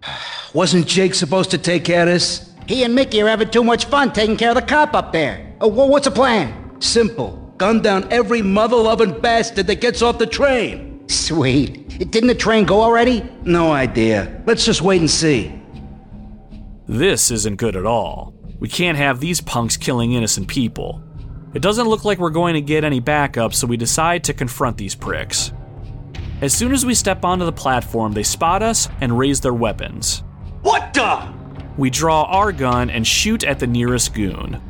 [0.52, 2.52] Wasn't Jake supposed to take care of this?
[2.68, 5.54] He and Mickey are having too much fun taking care of the cop up there.
[5.62, 6.61] Oh, what's the plan?
[6.82, 7.54] Simple.
[7.58, 11.08] Gun down every mother loving bastard that gets off the train.
[11.08, 12.10] Sweet.
[12.10, 13.22] Didn't the train go already?
[13.44, 14.42] No idea.
[14.46, 15.54] Let's just wait and see.
[16.88, 18.34] This isn't good at all.
[18.58, 21.00] We can't have these punks killing innocent people.
[21.54, 24.76] It doesn't look like we're going to get any backup, so we decide to confront
[24.76, 25.52] these pricks.
[26.40, 30.24] As soon as we step onto the platform, they spot us and raise their weapons.
[30.62, 31.32] What the?
[31.78, 34.60] We draw our gun and shoot at the nearest goon.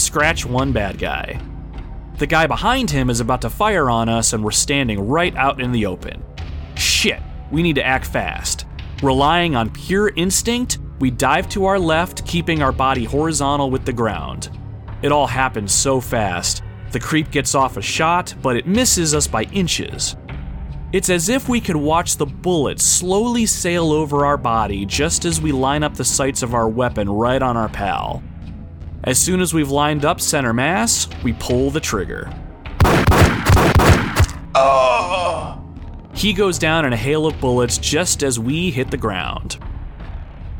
[0.00, 1.38] Scratch one bad guy.
[2.16, 5.60] The guy behind him is about to fire on us, and we're standing right out
[5.60, 6.24] in the open.
[6.74, 7.20] Shit,
[7.52, 8.64] we need to act fast.
[9.02, 13.92] Relying on pure instinct, we dive to our left, keeping our body horizontal with the
[13.92, 14.48] ground.
[15.02, 16.62] It all happens so fast.
[16.92, 20.16] The creep gets off a shot, but it misses us by inches.
[20.92, 25.42] It's as if we could watch the bullet slowly sail over our body just as
[25.42, 28.22] we line up the sights of our weapon right on our pal.
[29.04, 32.30] As soon as we've lined up center mass, we pull the trigger.
[34.54, 35.62] Oh.
[36.12, 39.58] He goes down in a hail of bullets just as we hit the ground.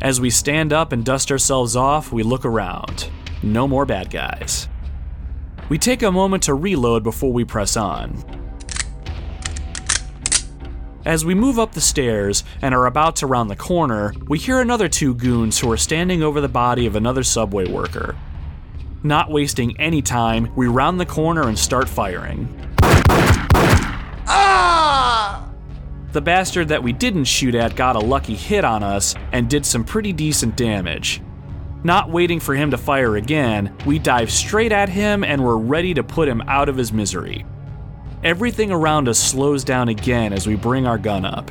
[0.01, 3.11] As we stand up and dust ourselves off, we look around.
[3.43, 4.69] No more bad guys.
[5.69, 8.25] We take a moment to reload before we press on.
[11.05, 14.61] As we move up the stairs and are about to round the corner, we hear
[14.61, 18.17] another two goons who are standing over the body of another subway worker.
[19.03, 22.55] Not wasting any time, we round the corner and start firing.
[24.27, 25.51] Ah!
[26.13, 29.65] The bastard that we didn't shoot at got a lucky hit on us and did
[29.65, 31.23] some pretty decent damage.
[31.83, 35.95] Not waiting for him to fire again, we dive straight at him and we're ready
[35.95, 37.47] to put him out of his misery.
[38.23, 41.51] Everything around us slows down again as we bring our gun up.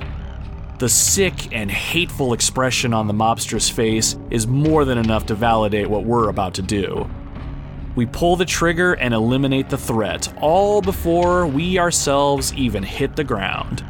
[0.77, 5.89] The sick and hateful expression on the mobster's face is more than enough to validate
[5.89, 7.09] what we're about to do.
[7.95, 13.23] We pull the trigger and eliminate the threat, all before we ourselves even hit the
[13.23, 13.83] ground.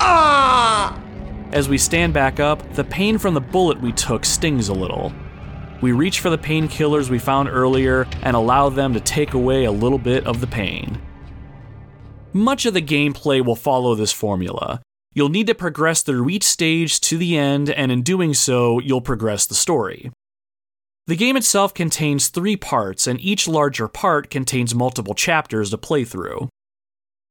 [0.00, 1.00] Ah!
[1.52, 5.12] As we stand back up, the pain from the bullet we took stings a little.
[5.80, 9.72] We reach for the painkillers we found earlier and allow them to take away a
[9.72, 11.00] little bit of the pain.
[12.32, 14.80] Much of the gameplay will follow this formula.
[15.12, 19.02] You'll need to progress through each stage to the end, and in doing so, you'll
[19.02, 20.10] progress the story.
[21.06, 26.04] The game itself contains three parts, and each larger part contains multiple chapters to play
[26.04, 26.48] through.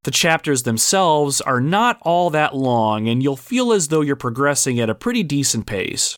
[0.03, 4.79] The chapters themselves are not all that long, and you'll feel as though you're progressing
[4.79, 6.15] at a pretty decent pace.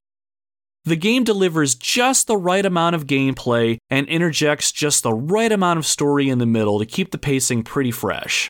[0.85, 5.79] The game delivers just the right amount of gameplay and interjects just the right amount
[5.79, 8.49] of story in the middle to keep the pacing pretty fresh.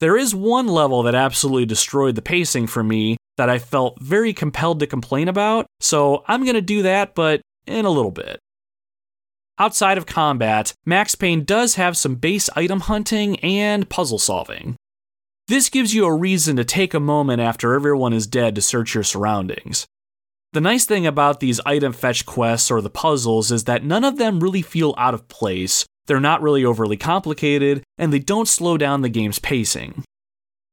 [0.00, 4.34] There is one level that absolutely destroyed the pacing for me that I felt very
[4.34, 8.38] compelled to complain about, so I'm to do that, but in a little bit.
[9.58, 14.76] Outside of combat, Max Payne does have some base item hunting and puzzle solving.
[15.48, 18.94] This gives you a reason to take a moment after everyone is dead to search
[18.94, 19.86] your surroundings.
[20.52, 24.18] The nice thing about these item fetch quests or the puzzles is that none of
[24.18, 28.76] them really feel out of place, they're not really overly complicated, and they don't slow
[28.76, 30.04] down the game's pacing.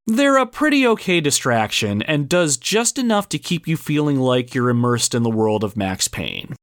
[0.07, 4.69] They're a pretty okay distraction and does just enough to keep you feeling like you're
[4.69, 6.55] immersed in the world of Max Payne.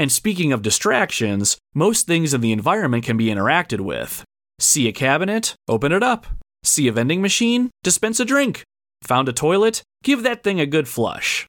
[0.00, 4.24] And speaking of distractions, most things in the environment can be interacted with.
[4.58, 5.54] See a cabinet?
[5.68, 6.26] Open it up.
[6.62, 7.68] See a vending machine?
[7.82, 8.62] Dispense a drink.
[9.02, 9.82] Found a toilet?
[10.02, 11.46] Give that thing a good flush.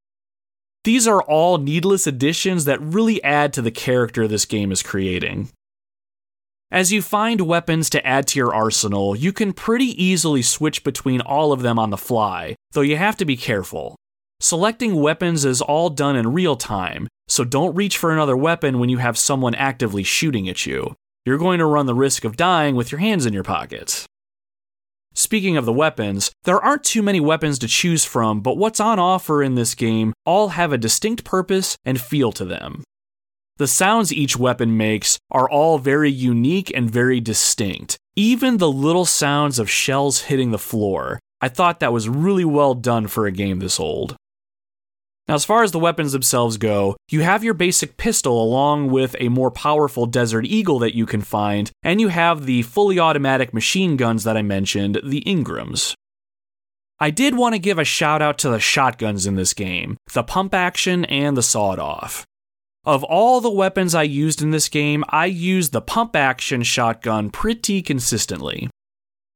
[0.83, 5.49] These are all needless additions that really add to the character this game is creating.
[6.69, 11.21] As you find weapons to add to your arsenal, you can pretty easily switch between
[11.21, 13.95] all of them on the fly, though you have to be careful.
[14.41, 18.89] Selecting weapons is all done in real time, so don't reach for another weapon when
[18.89, 20.95] you have someone actively shooting at you.
[21.25, 24.05] You're going to run the risk of dying with your hands in your pockets.
[25.13, 28.99] Speaking of the weapons, there aren't too many weapons to choose from, but what's on
[28.99, 32.83] offer in this game all have a distinct purpose and feel to them.
[33.55, 37.97] The sounds each weapon makes are all very unique and very distinct.
[38.17, 41.17] Even the little sounds of shells hitting the floor.
[41.39, 44.17] I thought that was really well done for a game this old.
[45.27, 49.15] Now, as far as the weapons themselves go, you have your basic pistol along with
[49.19, 53.53] a more powerful Desert Eagle that you can find, and you have the fully automatic
[53.53, 55.95] machine guns that I mentioned, the Ingrams.
[56.99, 60.23] I did want to give a shout out to the shotguns in this game, the
[60.23, 62.25] pump action and the sawed off.
[62.83, 67.29] Of all the weapons I used in this game, I used the pump action shotgun
[67.29, 68.69] pretty consistently.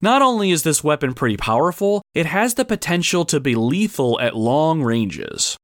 [0.01, 4.36] Not only is this weapon pretty powerful, it has the potential to be lethal at
[4.36, 5.57] long ranges.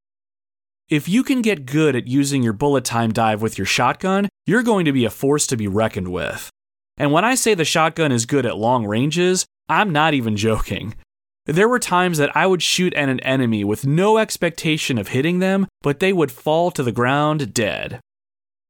[0.92, 4.62] If you can get good at using your bullet time dive with your shotgun, you're
[4.62, 6.50] going to be a force to be reckoned with.
[6.98, 10.96] And when I say the shotgun is good at long ranges, I'm not even joking.
[11.46, 15.40] There were times that I would shoot at an enemy with no expectation of hitting
[15.40, 18.02] them, but they would fall to the ground dead.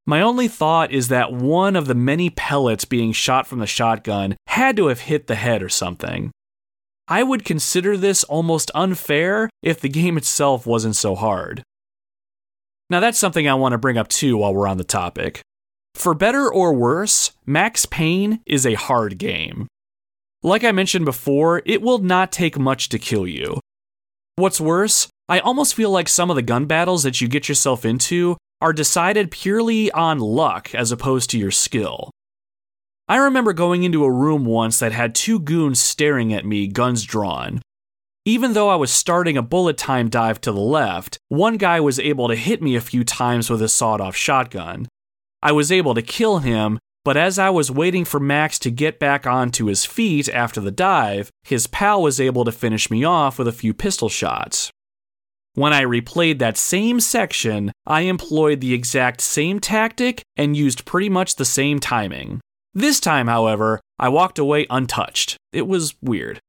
[0.05, 4.37] My only thought is that one of the many pellets being shot from the shotgun
[4.45, 6.29] had to have hit the head or something.
[7.07, 11.63] I would consider this almost unfair if the game itself wasn't so hard.
[12.91, 15.39] Now, that's something I want to bring up too while we're on the topic.
[15.95, 19.67] For better or worse, Max Payne is a hard game.
[20.43, 23.61] Like I mentioned before, it will not take much to kill you.
[24.35, 27.85] What's worse, I almost feel like some of the gun battles that you get yourself
[27.85, 32.11] into are decided purely on luck as opposed to your skill.
[33.07, 37.05] I remember going into a room once that had two goons staring at me, guns
[37.05, 37.61] drawn.
[38.25, 41.99] Even though I was starting a bullet time dive to the left, one guy was
[41.99, 44.87] able to hit me a few times with a sawed off shotgun.
[45.41, 48.99] I was able to kill him, but as I was waiting for Max to get
[48.99, 53.39] back onto his feet after the dive, his pal was able to finish me off
[53.39, 54.69] with a few pistol shots.
[55.55, 61.09] When I replayed that same section, I employed the exact same tactic and used pretty
[61.09, 62.39] much the same timing.
[62.75, 65.37] This time, however, I walked away untouched.
[65.51, 66.39] It was weird.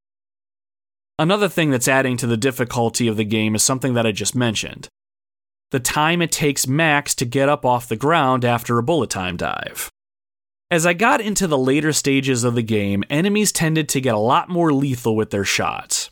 [1.19, 4.35] Another thing that's adding to the difficulty of the game is something that I just
[4.35, 4.89] mentioned
[5.73, 9.39] the time it takes Max to get up off the ground after a bullet time
[9.39, 9.91] dive.
[10.71, 14.19] As I got into the later stages of the game, enemies tended to get a
[14.19, 16.11] lot more lethal with their shots.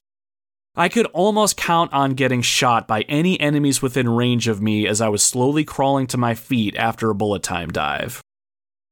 [0.75, 5.03] I could almost count on getting shot by any enemies within range of me as
[5.03, 8.23] I was slowly crawling to my feet after a bullet time dive.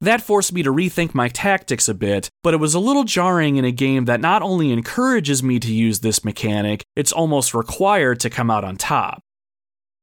[0.01, 3.57] That forced me to rethink my tactics a bit, but it was a little jarring
[3.57, 8.21] in a game that not only encourages me to use this mechanic, it's almost required
[8.21, 9.21] to come out on top.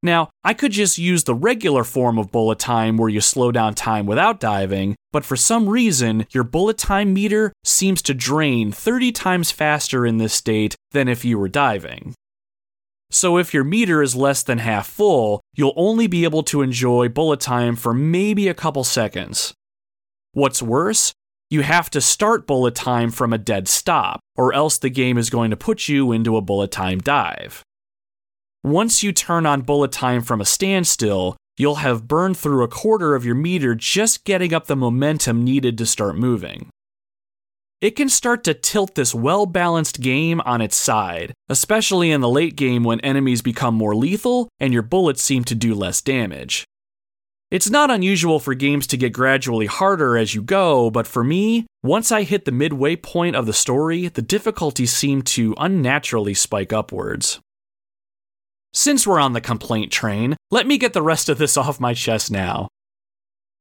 [0.04, 3.74] Now, I could just use the regular form of bullet time where you slow down
[3.74, 9.14] time without diving, but for some reason, your bullet time meter seems to drain 30
[9.14, 12.14] times faster in this state than if you were diving.
[13.10, 17.08] So, if your meter is less than half full, you'll only be able to enjoy
[17.08, 19.54] bullet time for maybe a couple seconds.
[20.36, 21.14] What's worse,
[21.50, 25.30] you have to start bullet time from a dead stop, or else the game is
[25.30, 27.64] going to put you into a bullet time dive.
[28.62, 33.16] Once you turn on bullet time from a standstill, you'll have burned through a quarter
[33.16, 36.68] of your meter just getting up the momentum needed to start moving.
[37.80, 42.28] It can start to tilt this well balanced game on its side, especially in the
[42.28, 46.66] late game when enemies become more lethal and your bullets seem to do less damage.
[47.52, 51.68] It's not unusual for games to get gradually harder as you go, but for me,
[51.84, 56.74] once I hit the midway point of the story, the difficulty seemed to unnaturally spike
[56.74, 57.39] upwards.
[58.74, 61.93] Since we're on the complaint train, let me get the rest of this off my
[61.93, 62.68] chest now.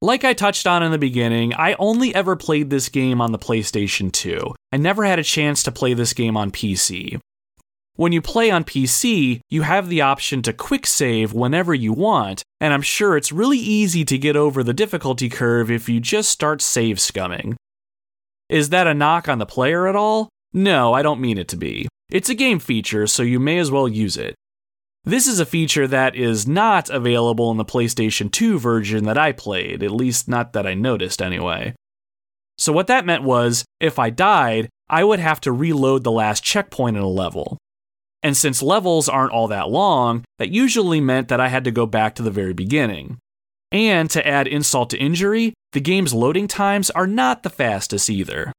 [0.00, 3.38] Like I touched on in the beginning, I only ever played this game on the
[3.38, 4.54] PlayStation 2.
[4.72, 7.20] I never had a chance to play this game on PC.
[7.96, 12.42] When you play on PC, you have the option to quick save whenever you want,
[12.60, 16.28] and I'm sure it's really easy to get over the difficulty curve if you just
[16.28, 17.54] start save scumming.
[18.48, 20.28] Is that a knock on the player at all?
[20.52, 21.86] No, I don't mean it to be.
[22.10, 24.34] It's a game feature, so you may as well use it.
[25.04, 29.30] This is a feature that is not available in the PlayStation 2 version that I
[29.30, 31.76] played, at least not that I noticed anyway.
[32.58, 36.42] So, what that meant was, if I died, I would have to reload the last
[36.42, 37.58] checkpoint in a level.
[38.24, 41.84] And since levels aren't all that long, that usually meant that I had to go
[41.84, 43.18] back to the very beginning.
[43.70, 48.50] And to add insult to injury, the game's loading times are not the fastest either.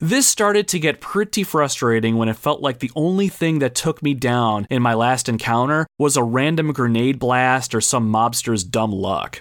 [0.00, 4.02] This started to get pretty frustrating when it felt like the only thing that took
[4.02, 8.92] me down in my last encounter was a random grenade blast or some mobster's dumb
[8.92, 9.40] luck.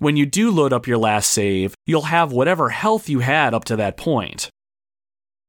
[0.00, 3.64] When you do load up your last save, you'll have whatever health you had up
[3.66, 4.50] to that point.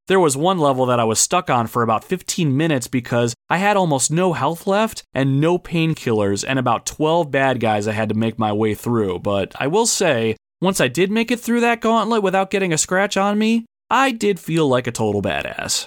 [0.09, 3.57] There was one level that I was stuck on for about 15 minutes because I
[3.57, 8.09] had almost no health left and no painkillers and about 12 bad guys I had
[8.09, 9.19] to make my way through.
[9.19, 12.77] But I will say, once I did make it through that gauntlet without getting a
[12.79, 15.85] scratch on me, I did feel like a total badass.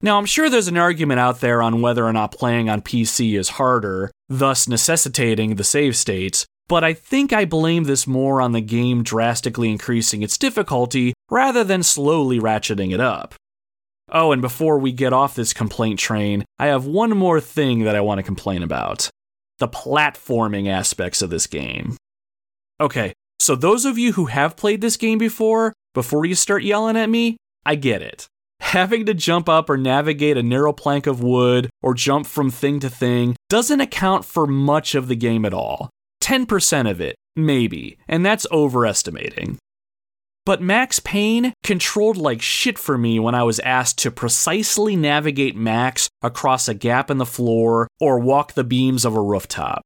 [0.00, 3.38] Now, I'm sure there's an argument out there on whether or not playing on PC
[3.38, 8.52] is harder, thus necessitating the save states, but I think I blame this more on
[8.52, 13.34] the game drastically increasing its difficulty rather than slowly ratcheting it up.
[14.10, 17.96] Oh, and before we get off this complaint train, I have one more thing that
[17.96, 19.10] I want to complain about
[19.58, 21.96] the platforming aspects of this game.
[22.80, 26.96] Okay, so those of you who have played this game before, before you start yelling
[26.96, 28.26] at me, I get it.
[28.60, 32.80] Having to jump up or navigate a narrow plank of wood or jump from thing
[32.80, 35.90] to thing doesn't account for much of the game at all.
[36.26, 39.58] 10% of it, maybe, and that's overestimating.
[40.44, 45.56] But Max Payne controlled like shit for me when I was asked to precisely navigate
[45.56, 49.82] Max across a gap in the floor or walk the beams of a rooftop.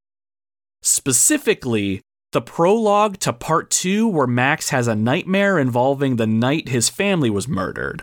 [0.80, 2.01] Specifically,
[2.32, 7.28] the prologue to part 2 where Max has a nightmare involving the night his family
[7.28, 8.03] was murdered.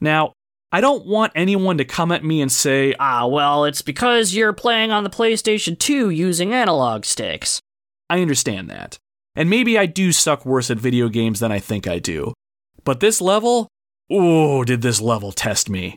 [0.00, 0.32] Now,
[0.72, 4.52] I don't want anyone to come at me and say, Ah, well, it's because you're
[4.52, 7.60] playing on the PlayStation 2 using analog sticks.
[8.08, 8.98] I understand that.
[9.34, 12.34] And maybe I do suck worse at video games than I think I do.
[12.84, 13.68] But this level,
[14.10, 15.96] oh, did this level test me.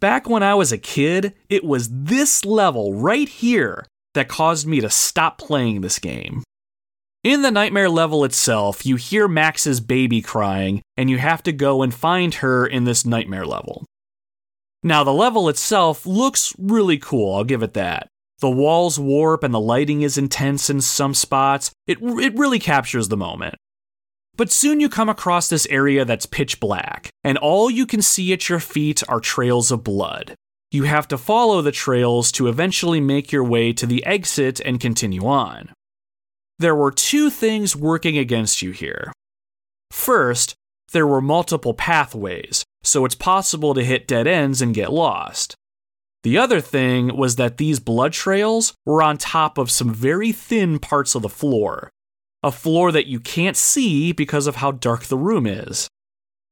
[0.00, 4.80] Back when I was a kid, it was this level right here that caused me
[4.80, 6.42] to stop playing this game.
[7.22, 11.82] In the nightmare level itself, you hear Max's baby crying, and you have to go
[11.82, 13.84] and find her in this nightmare level.
[14.82, 18.08] Now, the level itself looks really cool, I'll give it that.
[18.38, 21.70] The walls warp and the lighting is intense in some spots.
[21.86, 23.56] It, it really captures the moment.
[24.34, 28.32] But soon you come across this area that's pitch black, and all you can see
[28.32, 30.34] at your feet are trails of blood.
[30.70, 34.80] You have to follow the trails to eventually make your way to the exit and
[34.80, 35.74] continue on
[36.60, 39.12] there were two things working against you here.
[39.90, 40.54] First,
[40.92, 45.54] there were multiple pathways, so it's possible to hit dead ends and get lost.
[46.22, 50.78] The other thing was that these blood trails were on top of some very thin
[50.78, 51.88] parts of the floor,
[52.42, 55.88] a floor that you can't see because of how dark the room is.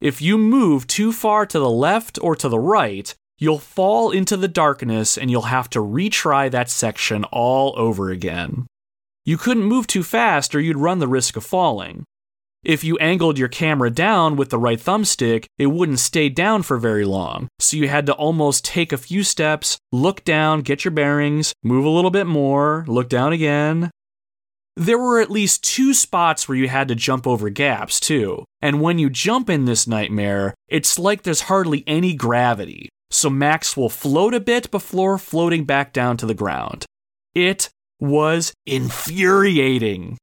[0.01, 4.39] If you move too far to the left or to the right, you'll fall into
[4.39, 8.68] the darkness and you'll have to retry that section all over again.
[9.29, 12.05] You couldn't move too fast or you'd run the risk of falling.
[12.65, 16.79] If you angled your camera down with the right thumbstick, it wouldn't stay down for
[16.79, 20.93] very long, so you had to almost take a few steps, look down, get your
[20.93, 23.91] bearings, move a little bit more, look down again.
[24.77, 28.47] There were at least two spots where you had to jump over gaps, too.
[28.63, 33.77] And when you jump in this nightmare, it's like there's hardly any gravity, so Max
[33.77, 36.87] will float a bit before floating back down to the ground.
[37.35, 37.69] It
[38.01, 40.19] was infuriating.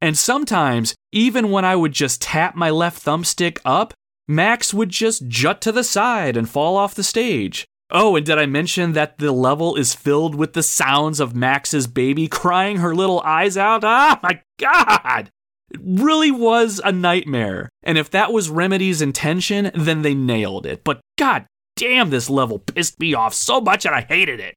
[0.00, 3.94] And sometimes, even when I would just tap my left thumbstick up,
[4.26, 7.66] Max would just jut to the side and fall off the stage.
[7.90, 11.86] Oh, and did I mention that the level is filled with the sounds of Max's
[11.86, 13.84] baby crying her little eyes out?
[13.84, 15.30] Ah, my God!
[15.70, 17.68] It really was a nightmare.
[17.82, 20.82] And if that was Remedy's intention, then they nailed it.
[20.84, 21.46] But god
[21.76, 24.54] damn, this level pissed me off so much and I hated it.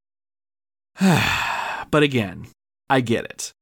[1.96, 2.48] But again,
[2.90, 3.54] I get it.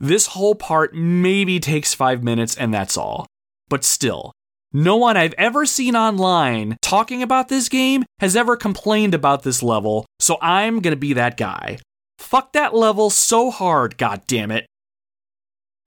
[0.00, 3.28] This whole part maybe takes five minutes and that's all.
[3.68, 4.32] But still,
[4.72, 9.62] no one I've ever seen online talking about this game has ever complained about this
[9.62, 11.78] level, so I'm gonna be that guy.
[12.18, 14.66] Fuck that level so hard, god damn it.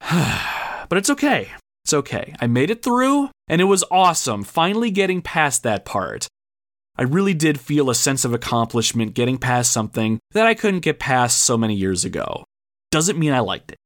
[0.00, 1.50] but it's okay.
[1.84, 2.34] It's okay.
[2.40, 6.28] I made it through, and it was awesome finally getting past that part.
[7.00, 10.98] I really did feel a sense of accomplishment getting past something that I couldn't get
[10.98, 12.44] past so many years ago.
[12.90, 13.78] Doesn't mean I liked it.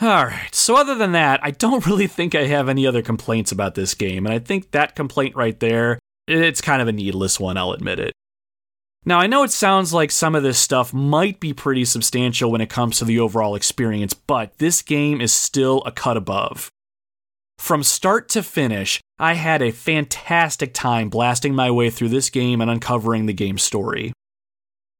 [0.00, 3.74] Alright, so other than that, I don't really think I have any other complaints about
[3.74, 5.98] this game, and I think that complaint right there,
[6.28, 8.12] it's kind of a needless one, I'll admit it.
[9.04, 12.60] Now, I know it sounds like some of this stuff might be pretty substantial when
[12.60, 16.70] it comes to the overall experience, but this game is still a cut above.
[17.58, 22.60] From start to finish, I had a fantastic time blasting my way through this game
[22.60, 24.12] and uncovering the game's story.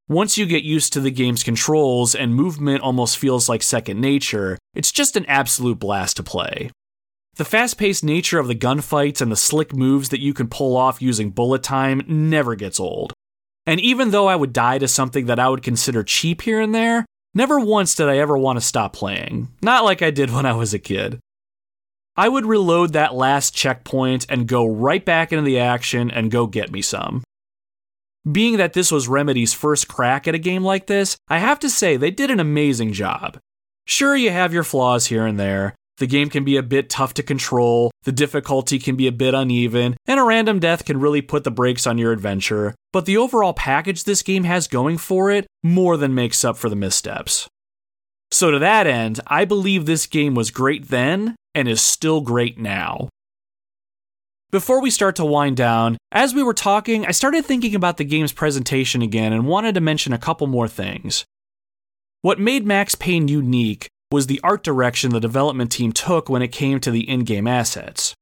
[0.09, 4.57] Once you get used to the game's controls and movement almost feels like second nature,
[4.75, 6.71] it's just an absolute blast to play.
[7.37, 10.77] The fast paced nature of the gunfights and the slick moves that you can pull
[10.77, 13.13] off using bullet time never gets old.
[13.67, 16.75] And even though I would die to something that I would consider cheap here and
[16.75, 17.05] there,
[17.35, 19.49] never once did I ever want to stop playing.
[19.61, 21.19] Not like I did when I was a kid.
[22.19, 26.47] I would reload that last checkpoint and go right back into the action and go
[26.47, 27.23] get me some.
[28.31, 31.69] Being that this was Remedy's first crack at a game like this, I have to
[31.69, 33.39] say they did an amazing job.
[33.85, 35.75] Sure, you have your flaws here and there.
[35.99, 39.35] The game can be a bit tough to control, the difficulty can be a bit
[39.35, 43.17] uneven, and a random death can really put the brakes on your adventure, but the
[43.17, 47.49] overall package this game has going for it more than makes up for the missteps.
[48.31, 52.59] So, to that end, I believe this game was great then and is still great
[52.59, 53.09] now.
[54.51, 58.05] Before we start to wind down, as we were talking, I started thinking about the
[58.05, 61.25] game's presentation again and wanted to mention a couple more things.
[62.21, 66.49] What made Max Payne unique was the art direction the development team took when it
[66.49, 68.15] came to the in game assets.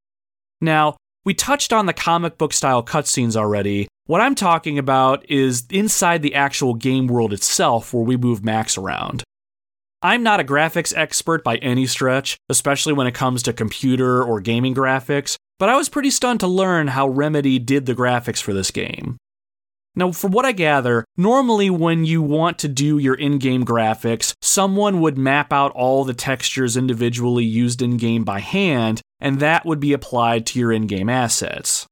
[0.61, 3.89] Now, we touched on the comic book style cutscenes already.
[4.07, 8.79] What I'm talking about is inside the actual game world itself where we move Max
[8.79, 9.25] around.
[10.05, 14.39] I'm not a graphics expert by any stretch, especially when it comes to computer or
[14.43, 18.53] gaming graphics, but I was pretty stunned to learn how Remedy did the graphics for
[18.53, 19.17] this game.
[19.97, 24.35] Now, from what I gather, normally when you want to do your in game graphics,
[24.43, 29.65] someone would map out all the textures individually used in game by hand, and that
[29.65, 31.87] would be applied to your in game assets.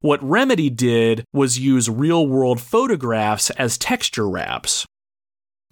[0.00, 4.84] What Remedy did was use real world photographs as texture wraps.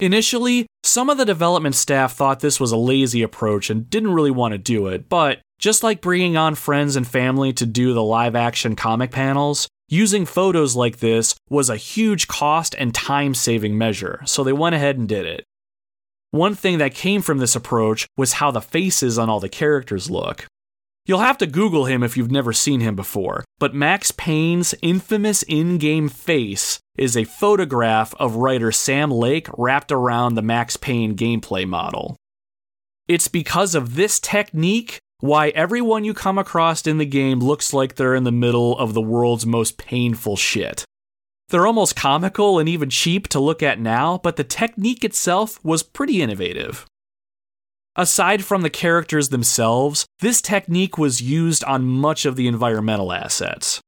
[0.00, 4.30] Initially, some of the development staff thought this was a lazy approach and didn't really
[4.30, 8.02] want to do it, but just like bringing on friends and family to do the
[8.02, 13.76] live action comic panels, using photos like this was a huge cost and time saving
[13.76, 15.44] measure, so they went ahead and did it.
[16.30, 20.08] One thing that came from this approach was how the faces on all the characters
[20.08, 20.46] look.
[21.04, 25.42] You'll have to Google him if you've never seen him before, but Max Payne's infamous
[25.42, 31.16] in game face is a photograph of writer Sam Lake wrapped around the Max Payne
[31.16, 32.14] gameplay model.
[33.08, 37.94] It's because of this technique why everyone you come across in the game looks like
[37.94, 40.84] they're in the middle of the world's most painful shit.
[41.48, 45.82] They're almost comical and even cheap to look at now, but the technique itself was
[45.82, 46.86] pretty innovative.
[47.96, 53.80] Aside from the characters themselves, this technique was used on much of the environmental assets.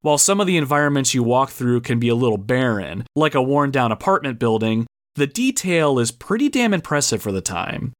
[0.00, 3.42] While some of the environments you walk through can be a little barren, like a
[3.42, 4.86] worn down apartment building,
[5.16, 7.92] the detail is pretty damn impressive for the time.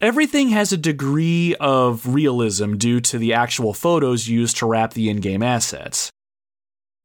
[0.00, 5.08] Everything has a degree of realism due to the actual photos used to wrap the
[5.08, 6.10] in game assets.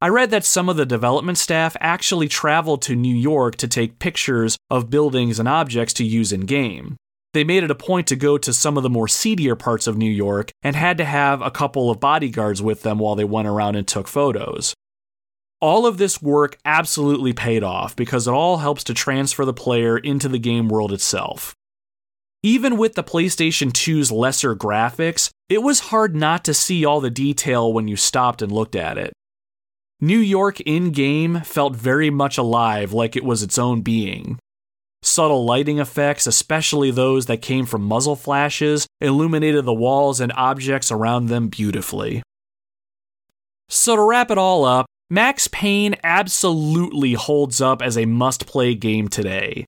[0.00, 3.98] I read that some of the development staff actually traveled to New York to take
[3.98, 6.96] pictures of buildings and objects to use in game.
[7.34, 9.98] They made it a point to go to some of the more seedier parts of
[9.98, 13.48] New York and had to have a couple of bodyguards with them while they went
[13.48, 14.72] around and took photos.
[15.60, 19.98] All of this work absolutely paid off because it all helps to transfer the player
[19.98, 21.56] into the game world itself.
[22.44, 27.10] Even with the PlayStation 2's lesser graphics, it was hard not to see all the
[27.10, 29.12] detail when you stopped and looked at it.
[30.00, 34.38] New York in game felt very much alive, like it was its own being.
[35.04, 40.90] Subtle lighting effects, especially those that came from muzzle flashes, illuminated the walls and objects
[40.90, 42.22] around them beautifully.
[43.68, 48.74] So, to wrap it all up, Max Payne absolutely holds up as a must play
[48.74, 49.66] game today.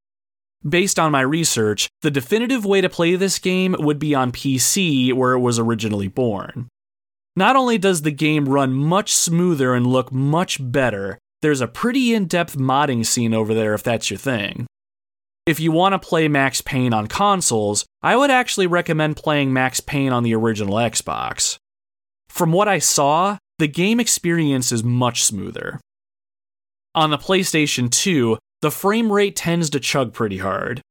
[0.66, 5.12] Based on my research, the definitive way to play this game would be on PC
[5.12, 6.68] where it was originally born.
[7.36, 12.14] Not only does the game run much smoother and look much better, there's a pretty
[12.14, 14.66] in depth modding scene over there if that's your thing.
[15.46, 19.78] If you want to play Max Payne on consoles, I would actually recommend playing Max
[19.78, 21.58] Payne on the original Xbox.
[22.28, 25.80] From what I saw, the game experience is much smoother.
[26.96, 30.82] On the PlayStation 2, the frame rate tends to chug pretty hard.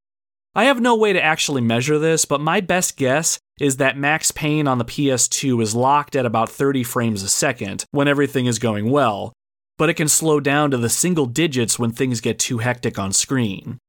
[0.56, 4.32] I have no way to actually measure this, but my best guess is that Max
[4.32, 8.58] Payne on the PS2 is locked at about 30 frames a second when everything is
[8.58, 9.34] going well,
[9.78, 13.12] but it can slow down to the single digits when things get too hectic on
[13.12, 13.80] screen.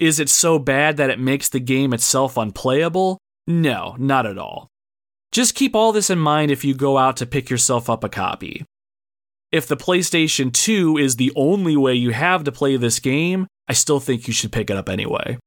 [0.00, 3.18] Is it so bad that it makes the game itself unplayable?
[3.46, 4.68] No, not at all.
[5.30, 8.08] Just keep all this in mind if you go out to pick yourself up a
[8.08, 8.64] copy.
[9.52, 13.72] If the PlayStation 2 is the only way you have to play this game, I
[13.72, 15.38] still think you should pick it up anyway.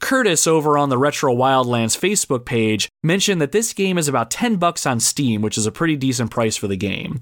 [0.00, 4.56] Curtis over on the Retro Wildlands Facebook page mentioned that this game is about 10
[4.56, 7.20] bucks on Steam, which is a pretty decent price for the game.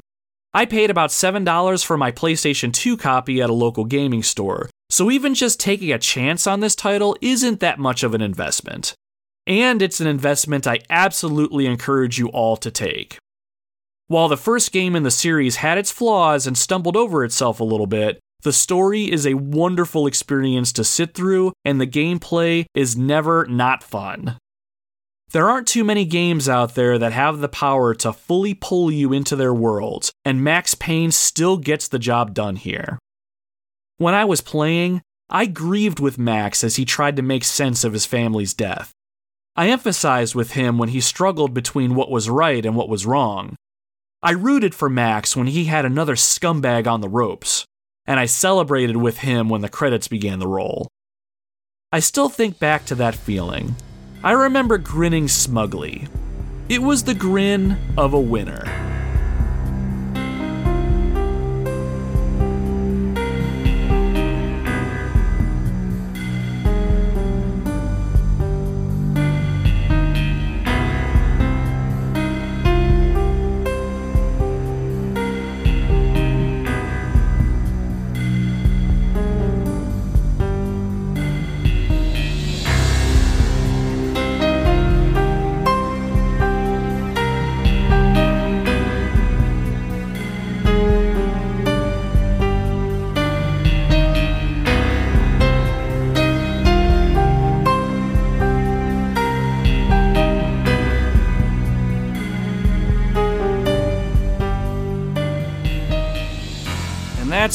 [0.54, 5.11] I paid about $7 for my PlayStation 2 copy at a local gaming store, so
[5.11, 8.95] even just taking a chance on this title isn't that much of an investment.
[9.47, 13.16] And it's an investment I absolutely encourage you all to take.
[14.09, 17.64] While the first game in the series had its flaws and stumbled over itself a
[17.64, 22.97] little bit, the story is a wonderful experience to sit through, and the gameplay is
[22.97, 24.38] never not fun.
[25.32, 29.12] There aren't too many games out there that have the power to fully pull you
[29.12, 32.99] into their worlds, and Max Payne still gets the job done here.
[34.01, 37.92] When I was playing, I grieved with Max as he tried to make sense of
[37.92, 38.92] his family's death.
[39.57, 43.57] I emphasized with him when he struggled between what was right and what was wrong.
[44.22, 47.66] I rooted for Max when he had another scumbag on the ropes,
[48.07, 50.88] and I celebrated with him when the credits began to roll.
[51.92, 53.76] I still think back to that feeling.
[54.24, 56.09] I remember grinning smugly.
[56.70, 58.64] It was the grin of a winner.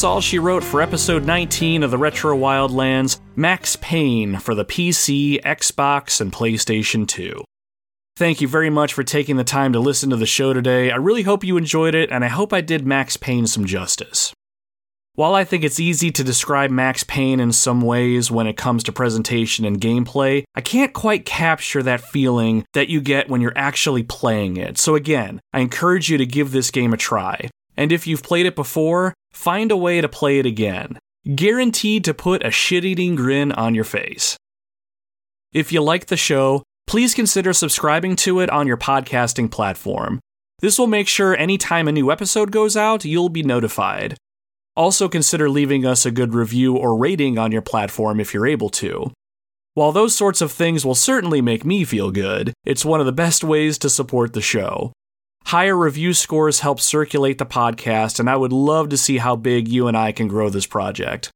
[0.05, 5.41] All she wrote for episode 19 of the Retro Wildlands Max Payne for the PC,
[5.41, 7.43] Xbox, and PlayStation 2.
[8.15, 10.91] Thank you very much for taking the time to listen to the show today.
[10.91, 14.31] I really hope you enjoyed it, and I hope I did Max Payne some justice.
[15.15, 18.83] While I think it's easy to describe Max Payne in some ways when it comes
[18.83, 23.57] to presentation and gameplay, I can't quite capture that feeling that you get when you're
[23.57, 24.77] actually playing it.
[24.77, 27.49] So, again, I encourage you to give this game a try.
[27.77, 30.97] And if you've played it before, find a way to play it again.
[31.35, 34.37] Guaranteed to put a shit eating grin on your face.
[35.53, 40.19] If you like the show, please consider subscribing to it on your podcasting platform.
[40.59, 44.15] This will make sure anytime a new episode goes out, you'll be notified.
[44.75, 48.69] Also, consider leaving us a good review or rating on your platform if you're able
[48.69, 49.11] to.
[49.73, 53.11] While those sorts of things will certainly make me feel good, it's one of the
[53.11, 54.93] best ways to support the show.
[55.47, 59.67] Higher review scores help circulate the podcast, and I would love to see how big
[59.67, 61.29] you and I can grow this project.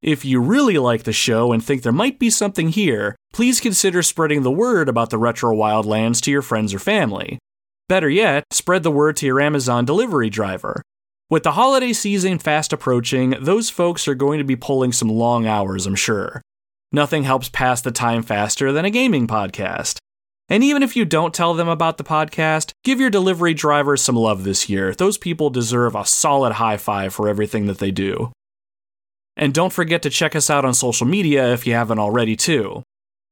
[0.00, 4.04] If you really like the show and think there might be something here, please consider
[4.04, 7.40] spreading the word about the Retro Wildlands to your friends or family.
[7.88, 10.80] Better yet, spread the word to your Amazon delivery driver.
[11.28, 15.44] With the holiday season fast approaching, those folks are going to be pulling some long
[15.44, 16.40] hours, I'm sure.
[16.92, 19.98] Nothing helps pass the time faster than a gaming podcast.
[20.48, 24.16] And even if you don't tell them about the podcast, give your delivery drivers some
[24.16, 24.94] love this year.
[24.94, 28.32] Those people deserve a solid high five for everything that they do.
[29.36, 32.82] And don't forget to check us out on social media if you haven't already, too.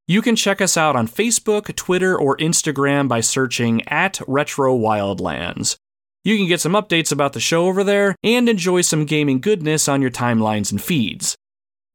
[0.07, 5.77] You can check us out on Facebook, Twitter, or Instagram by searching at Retro Wildlands.
[6.23, 9.89] You can get some updates about the show over there and enjoy some gaming goodness
[9.89, 11.35] on your timelines and feeds.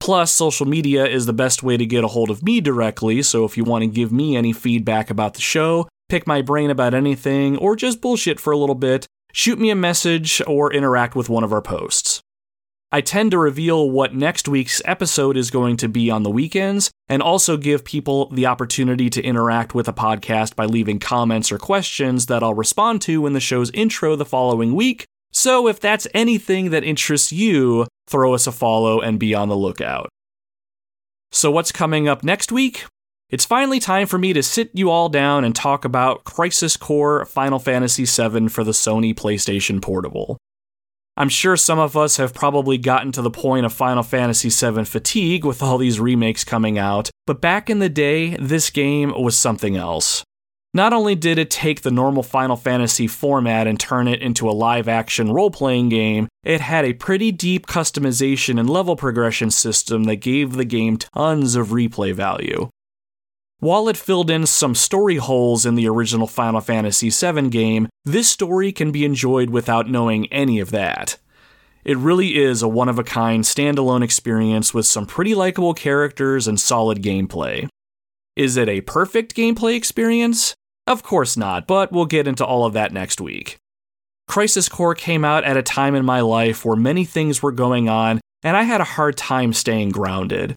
[0.01, 3.45] Plus, social media is the best way to get a hold of me directly, so
[3.45, 6.95] if you want to give me any feedback about the show, pick my brain about
[6.95, 11.29] anything, or just bullshit for a little bit, shoot me a message or interact with
[11.29, 12.19] one of our posts.
[12.91, 16.89] I tend to reveal what next week's episode is going to be on the weekends,
[17.07, 21.59] and also give people the opportunity to interact with the podcast by leaving comments or
[21.59, 25.05] questions that I'll respond to in the show's intro the following week.
[25.31, 29.55] So if that's anything that interests you, throw us a follow and be on the
[29.55, 30.09] lookout.
[31.31, 32.83] So, what's coming up next week?
[33.29, 37.23] It's finally time for me to sit you all down and talk about Crisis Core
[37.23, 40.37] Final Fantasy VII for the Sony PlayStation Portable.
[41.15, 44.83] I'm sure some of us have probably gotten to the point of Final Fantasy VII
[44.83, 49.37] fatigue with all these remakes coming out, but back in the day, this game was
[49.37, 50.23] something else.
[50.73, 54.51] Not only did it take the normal Final Fantasy format and turn it into a
[54.51, 60.05] live action role playing game, it had a pretty deep customization and level progression system
[60.05, 62.69] that gave the game tons of replay value.
[63.59, 68.29] While it filled in some story holes in the original Final Fantasy VII game, this
[68.29, 71.17] story can be enjoyed without knowing any of that.
[71.83, 76.47] It really is a one of a kind standalone experience with some pretty likable characters
[76.47, 77.67] and solid gameplay.
[78.37, 80.55] Is it a perfect gameplay experience?
[80.87, 83.57] Of course not, but we'll get into all of that next week.
[84.27, 87.89] Crisis Core came out at a time in my life where many things were going
[87.89, 90.55] on, and I had a hard time staying grounded.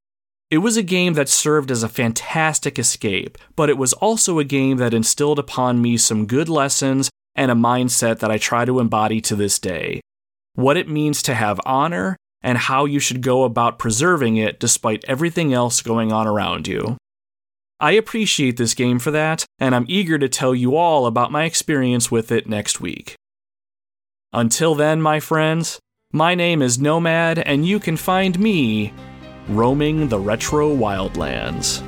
[0.51, 4.45] It was a game that served as a fantastic escape, but it was also a
[4.45, 8.79] game that instilled upon me some good lessons and a mindset that I try to
[8.79, 10.01] embody to this day.
[10.55, 15.05] What it means to have honor and how you should go about preserving it despite
[15.09, 16.97] everything else going on around you.
[17.81, 21.45] I appreciate this game for that, and I'm eager to tell you all about my
[21.45, 23.17] experience with it next week.
[24.33, 25.81] Until then, my friends,
[26.13, 28.93] my name is Nomad, and you can find me
[29.49, 31.83] roaming the retro wildlands.